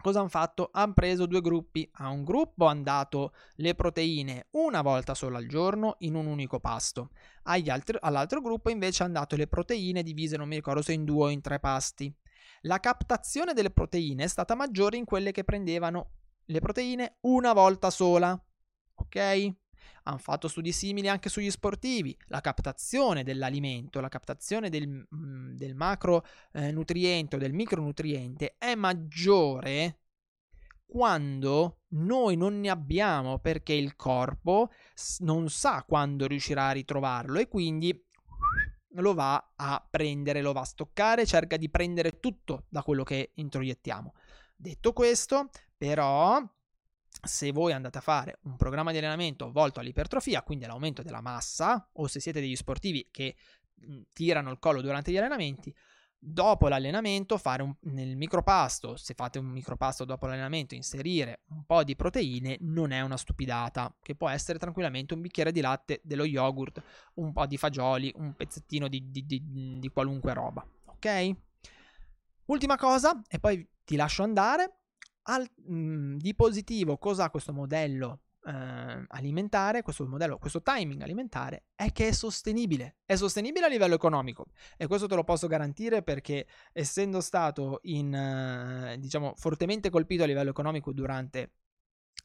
cosa 0.00 0.20
hanno 0.20 0.28
fatto? 0.28 0.70
Hanno 0.72 0.92
preso 0.92 1.26
due 1.26 1.40
gruppi. 1.40 1.88
A 1.94 2.08
un 2.08 2.24
gruppo 2.24 2.66
hanno 2.66 2.82
dato 2.82 3.32
le 3.56 3.74
proteine 3.74 4.46
una 4.52 4.82
volta 4.82 5.14
sola 5.14 5.38
al 5.38 5.46
giorno 5.46 5.96
in 5.98 6.14
un 6.14 6.26
unico 6.26 6.60
pasto. 6.60 7.10
Altri, 7.44 7.96
all'altro 8.00 8.40
gruppo 8.40 8.70
invece 8.70 9.02
hanno 9.02 9.14
dato 9.14 9.36
le 9.36 9.46
proteine 9.46 10.02
divise, 10.02 10.36
non 10.36 10.48
mi 10.48 10.56
ricordo 10.56 10.82
se 10.82 10.92
in 10.92 11.04
due 11.04 11.24
o 11.24 11.30
in 11.30 11.40
tre 11.40 11.58
pasti. 11.58 12.14
La 12.62 12.78
captazione 12.80 13.54
delle 13.54 13.70
proteine 13.70 14.24
è 14.24 14.28
stata 14.28 14.54
maggiore 14.54 14.96
in 14.96 15.04
quelle 15.04 15.32
che 15.32 15.44
prendevano 15.44 16.10
le 16.46 16.60
proteine 16.60 17.16
una 17.22 17.52
volta 17.52 17.90
sola. 17.90 18.40
Ok? 18.94 19.54
Hanno 20.04 20.18
fatto 20.18 20.48
studi 20.48 20.72
simili 20.72 21.08
anche 21.08 21.28
sugli 21.28 21.50
sportivi. 21.50 22.16
La 22.26 22.40
captazione 22.40 23.24
dell'alimento, 23.24 24.00
la 24.00 24.08
captazione 24.08 24.68
del, 24.68 24.88
mm, 24.88 25.54
del 25.54 25.74
macronutriente 25.74 27.36
eh, 27.36 27.38
o 27.38 27.40
del 27.40 27.52
micronutriente 27.52 28.54
è 28.58 28.74
maggiore 28.74 29.98
quando 30.92 31.80
noi 31.94 32.36
non 32.36 32.60
ne 32.60 32.68
abbiamo 32.68 33.38
perché 33.38 33.72
il 33.72 33.96
corpo 33.96 34.70
non 35.20 35.48
sa 35.48 35.84
quando 35.86 36.26
riuscirà 36.26 36.68
a 36.68 36.72
ritrovarlo 36.72 37.38
e 37.38 37.48
quindi 37.48 37.98
lo 38.96 39.14
va 39.14 39.52
a 39.56 39.86
prendere, 39.88 40.42
lo 40.42 40.52
va 40.52 40.60
a 40.60 40.64
stoccare, 40.64 41.24
cerca 41.24 41.56
di 41.56 41.70
prendere 41.70 42.20
tutto 42.20 42.66
da 42.68 42.82
quello 42.82 43.04
che 43.04 43.32
introiettiamo. 43.36 44.12
Detto 44.54 44.92
questo, 44.92 45.48
però 45.76 46.40
se 47.24 47.52
voi 47.52 47.72
andate 47.72 47.98
a 47.98 48.00
fare 48.00 48.38
un 48.42 48.56
programma 48.56 48.90
di 48.90 48.98
allenamento 48.98 49.50
volto 49.52 49.80
all'ipertrofia, 49.80 50.42
quindi 50.42 50.64
all'aumento 50.64 51.02
della 51.02 51.20
massa, 51.20 51.88
o 51.92 52.06
se 52.08 52.20
siete 52.20 52.40
degli 52.40 52.56
sportivi 52.56 53.08
che 53.10 53.36
tirano 54.12 54.50
il 54.50 54.58
collo 54.58 54.80
durante 54.80 55.12
gli 55.12 55.16
allenamenti, 55.16 55.74
dopo 56.18 56.68
l'allenamento 56.68 57.36
fare 57.36 57.62
un, 57.62 57.74
nel 57.80 58.16
micropasto, 58.16 58.96
se 58.96 59.14
fate 59.14 59.38
un 59.38 59.46
micropasto 59.46 60.04
dopo 60.04 60.26
l'allenamento, 60.26 60.74
inserire 60.74 61.42
un 61.48 61.64
po' 61.64 61.82
di 61.82 61.96
proteine 61.96 62.58
non 62.60 62.92
è 62.92 63.00
una 63.00 63.16
stupidata, 63.16 63.94
che 64.00 64.14
può 64.14 64.28
essere 64.28 64.58
tranquillamente 64.58 65.14
un 65.14 65.20
bicchiere 65.20 65.52
di 65.52 65.60
latte, 65.60 66.00
dello 66.04 66.24
yogurt, 66.24 66.82
un 67.14 67.32
po' 67.32 67.46
di 67.46 67.56
fagioli, 67.56 68.12
un 68.16 68.34
pezzettino 68.34 68.88
di, 68.88 69.10
di, 69.10 69.26
di, 69.26 69.78
di 69.78 69.88
qualunque 69.88 70.32
roba, 70.32 70.64
ok? 70.86 71.30
Ultima 72.46 72.76
cosa, 72.76 73.20
e 73.28 73.38
poi 73.38 73.68
ti 73.84 73.96
lascio 73.96 74.22
andare, 74.22 74.81
al, 75.24 75.48
mh, 75.54 75.74
mhmm, 75.74 76.16
di 76.18 76.34
positivo 76.34 76.98
cosa 76.98 77.24
ha 77.24 77.30
questo 77.30 77.52
modello 77.52 78.20
eh, 78.44 79.04
alimentare, 79.08 79.82
questo 79.82 80.06
modello, 80.06 80.38
questo 80.38 80.62
timing 80.62 81.02
alimentare 81.02 81.64
è 81.74 81.92
che 81.92 82.08
è 82.08 82.12
sostenibile, 82.12 82.96
è 83.04 83.14
sostenibile 83.14 83.66
a 83.66 83.68
livello 83.68 83.94
economico. 83.94 84.46
E 84.76 84.86
questo 84.86 85.06
te 85.06 85.14
lo 85.14 85.24
posso 85.24 85.46
garantire 85.46 86.02
perché 86.02 86.46
essendo 86.72 87.20
stato 87.20 87.80
in, 87.82 88.14
eh, 88.14 88.98
diciamo, 88.98 89.34
fortemente 89.36 89.90
colpito 89.90 90.22
a 90.22 90.26
livello 90.26 90.50
economico 90.50 90.92
durante 90.92 91.52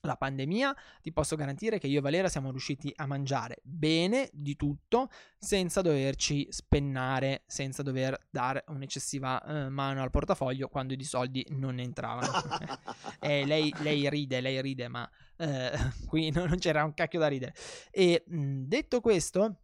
la 0.01 0.15
pandemia, 0.15 0.75
ti 1.01 1.11
posso 1.11 1.35
garantire 1.35 1.79
che 1.79 1.87
io 1.87 1.99
e 1.99 2.01
Valera 2.01 2.29
siamo 2.29 2.51
riusciti 2.51 2.91
a 2.95 3.05
mangiare 3.05 3.59
bene 3.63 4.29
di 4.31 4.55
tutto 4.55 5.09
senza 5.37 5.81
doverci 5.81 6.47
spennare, 6.49 7.43
senza 7.47 7.83
dover 7.83 8.27
dare 8.29 8.63
un'eccessiva 8.67 9.43
eh, 9.43 9.69
mano 9.69 10.01
al 10.01 10.11
portafoglio 10.11 10.67
quando 10.67 10.93
i 10.93 11.03
soldi 11.03 11.45
non 11.49 11.79
entravano. 11.79 12.31
e 13.19 13.45
lei, 13.45 13.73
lei, 13.79 14.09
ride, 14.09 14.41
lei 14.41 14.61
ride, 14.61 14.87
ma 14.87 15.09
eh, 15.37 15.71
qui 16.07 16.31
non 16.31 16.57
c'era 16.57 16.83
un 16.83 16.93
cacchio 16.93 17.19
da 17.19 17.27
ridere. 17.27 17.53
E 17.91 18.23
mh, 18.25 18.63
detto 18.63 19.01
questo, 19.01 19.61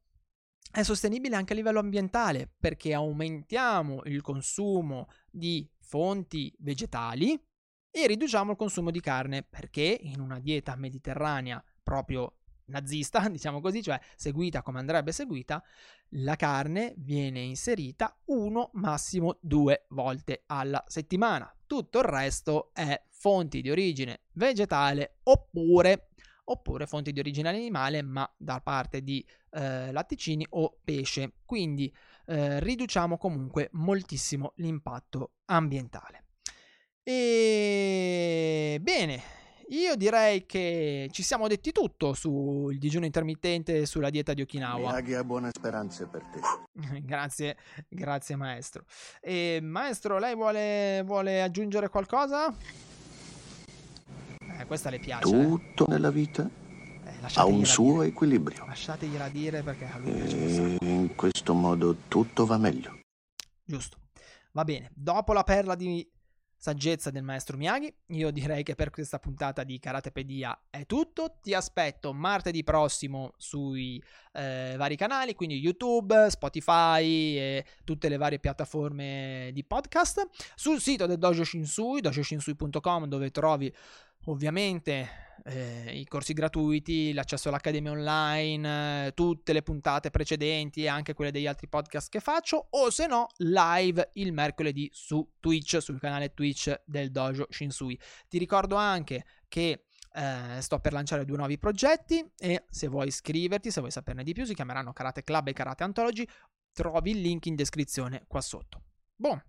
è 0.72 0.82
sostenibile 0.82 1.36
anche 1.36 1.54
a 1.54 1.56
livello 1.56 1.80
ambientale 1.80 2.52
perché 2.60 2.94
aumentiamo 2.94 4.02
il 4.06 4.22
consumo 4.22 5.08
di 5.30 5.70
fonti 5.80 6.52
vegetali 6.60 7.40
e 7.96 8.08
riduciamo 8.08 8.52
il 8.52 8.58
consumo 8.58 8.90
di 8.90 9.00
carne 9.00 9.44
perché 9.44 10.00
in 10.02 10.20
una 10.20 10.40
dieta 10.40 10.76
mediterranea 10.76 11.64
proprio 11.84 12.38
nazista, 12.66 13.28
diciamo 13.30 13.62
così, 13.62 13.84
cioè 13.84 14.00
seguita 14.16 14.64
come 14.64 14.80
andrebbe 14.80 15.12
seguita, 15.12 15.64
la 16.16 16.36
carne 16.36 16.96
viene 16.98 17.42
inserita 17.42 18.18
uno, 18.26 18.72
massimo 18.74 19.38
due 19.42 19.86
volte 19.90 20.42
alla 20.48 20.84
settimana. 20.88 21.56
Tutto 21.68 22.00
il 22.00 22.06
resto 22.06 22.72
è 22.74 23.00
fonti 23.10 23.62
di 23.62 23.70
origine 23.70 24.22
vegetale 24.34 25.20
oppure, 25.26 26.10
oppure 26.46 26.88
fonti 26.88 27.12
di 27.12 27.20
origine 27.20 27.50
animale, 27.50 28.02
ma 28.02 28.28
da 28.36 28.60
parte 28.60 29.04
di 29.04 29.24
eh, 29.52 29.92
latticini 29.92 30.48
o 30.50 30.80
pesce. 30.84 31.34
Quindi 31.46 31.94
eh, 32.26 32.60
riduciamo 32.60 33.20
comunque 33.20 33.70
moltissimo 33.74 34.54
l'impatto 34.56 35.34
ambientale. 35.46 36.23
E 37.06 38.78
bene, 38.82 39.22
io 39.70 39.96
direi 39.96 40.46
che 40.46 41.10
ci 41.12 41.22
siamo 41.22 41.48
detti 41.50 41.72
tutto 41.74 42.14
sul 42.14 42.78
digiuno 42.78 43.06
intermittente 43.06 43.80
e 43.80 43.86
sulla 43.86 44.10
dieta 44.10 44.34
di 44.34 44.42
Okinawa. 44.42 44.90
Miyagi 44.92 45.14
ha 45.14 45.24
buone 45.24 45.50
speranze 45.52 46.08
per 46.08 46.24
te. 46.32 46.40
grazie, 47.04 47.58
grazie 47.90 48.36
maestro. 48.38 48.86
E 49.22 49.60
maestro, 49.62 50.18
lei 50.18 50.34
vuole, 50.34 51.04
vuole 51.06 51.42
aggiungere 51.42 51.90
qualcosa? 51.90 52.56
Eh, 54.60 54.66
questa 54.66 54.90
le 54.90 55.00
piace. 55.00 55.28
eh. 55.36 55.44
Tutto 55.44 55.86
nella 55.90 56.10
vita 56.12 56.50
Eh, 57.06 57.12
ha 57.36 57.46
un 57.46 57.66
suo 57.66 57.96
dire. 57.96 58.08
equilibrio. 58.08 58.66
Lasciategliela 58.66 59.28
dire 59.28 59.62
perché 59.62 59.86
a 59.92 59.98
lui 59.98 60.12
piace 60.14 60.78
in 60.82 61.16
questo 61.16 61.54
modo 61.54 61.96
tutto 62.08 62.46
va 62.46 62.58
meglio. 62.58 63.00
Giusto. 63.66 63.98
Va 64.54 64.64
bene. 64.64 64.92
Dopo 64.94 65.34
la 65.34 65.44
perla 65.44 65.74
di 65.76 66.08
saggezza 66.64 67.12
del 67.12 67.24
maestro 67.24 67.58
Miyagi, 67.58 67.94
io 68.12 68.32
direi 68.32 68.64
che 68.64 68.74
per 68.74 68.90
questa 68.90 69.20
puntata 69.20 69.66
di 69.66 69.80
Karatepedia 69.80 70.68
è 70.70 70.86
tutto. 70.86 71.40
Ti 71.42 71.54
aspetto 71.54 72.14
martedì 72.14 72.64
prossimo 72.64 73.34
sui 73.36 74.02
eh, 74.32 74.76
vari 74.78 74.96
canali, 74.96 75.36
quindi 75.36 75.60
YouTube, 75.60 76.30
Spotify 76.30 77.04
e 77.36 77.66
tutte 77.84 78.08
le 78.08 78.16
varie 78.16 78.40
piattaforme 78.40 79.50
di 79.52 79.66
podcast. 79.66 80.26
Sul 80.56 80.80
sito 80.80 81.06
del 81.06 81.18
Dojo 81.18 81.44
Shinsui, 81.44 82.00
dojoshinsui.com, 82.00 83.08
dove 83.08 83.30
trovi 83.32 83.74
ovviamente 84.26 85.24
eh, 85.46 86.00
i 86.00 86.06
corsi 86.06 86.34
gratuiti, 86.34 87.14
l'accesso 87.14 87.50
all'accademia 87.50 87.92
online, 87.92 89.08
eh, 89.08 89.14
tutte 89.14 89.54
le 89.54 89.62
puntate 89.62 90.10
precedenti 90.10 90.84
e 90.84 90.88
anche 90.88 91.14
quelle 91.14 91.32
degli 91.32 91.48
altri 91.48 91.68
podcast 91.68 92.10
che 92.10 92.20
faccio, 92.20 92.68
o 92.72 92.90
se 92.90 93.08
no 93.08 93.28
live 93.38 94.12
il 94.14 94.32
mercoledì 94.32 94.90
su 94.94 95.28
Twitch, 95.40 95.82
sul 95.82 96.00
canale 96.00 96.34
Twitch 96.34 96.82
del 96.86 97.12
Dojo 97.12 97.48
Shinsui. 97.50 98.00
Ti 98.28 98.38
ricordo 98.38 98.76
anche 98.76 99.26
che 99.48 99.86
eh, 100.14 100.62
sto 100.62 100.80
per 100.80 100.94
lanciare 100.94 101.26
due 101.26 101.38
nuovi 101.38 101.58
progetti 101.58 102.24
e 102.38 102.66
se 102.70 102.88
vuoi 102.88 103.08
iscriverti, 103.08 103.72
se 103.72 103.80
vuoi 103.80 103.92
saperne 103.92 104.24
di 104.24 104.34
più, 104.34 104.46
si 104.46 104.54
chiameranno 104.54 104.94
Karate 104.94 105.24
Club 105.24 105.48
e 105.48 105.54
Karate 105.54 105.84
Anthology, 105.84 106.26
trovi 106.72 107.12
il 107.12 107.22
link 107.22 107.46
in 107.48 107.56
descrizione 107.56 108.24
qua 108.28 108.42
sotto. 108.42 108.84
Boh, 109.16 109.42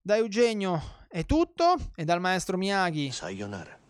da 0.00 0.16
Eugenio 0.16 1.04
è 1.08 1.24
tutto 1.24 1.76
e 1.94 2.04
dal 2.04 2.20
maestro 2.20 2.56
Miyagi 2.56 3.10
Sayonara. 3.10 3.85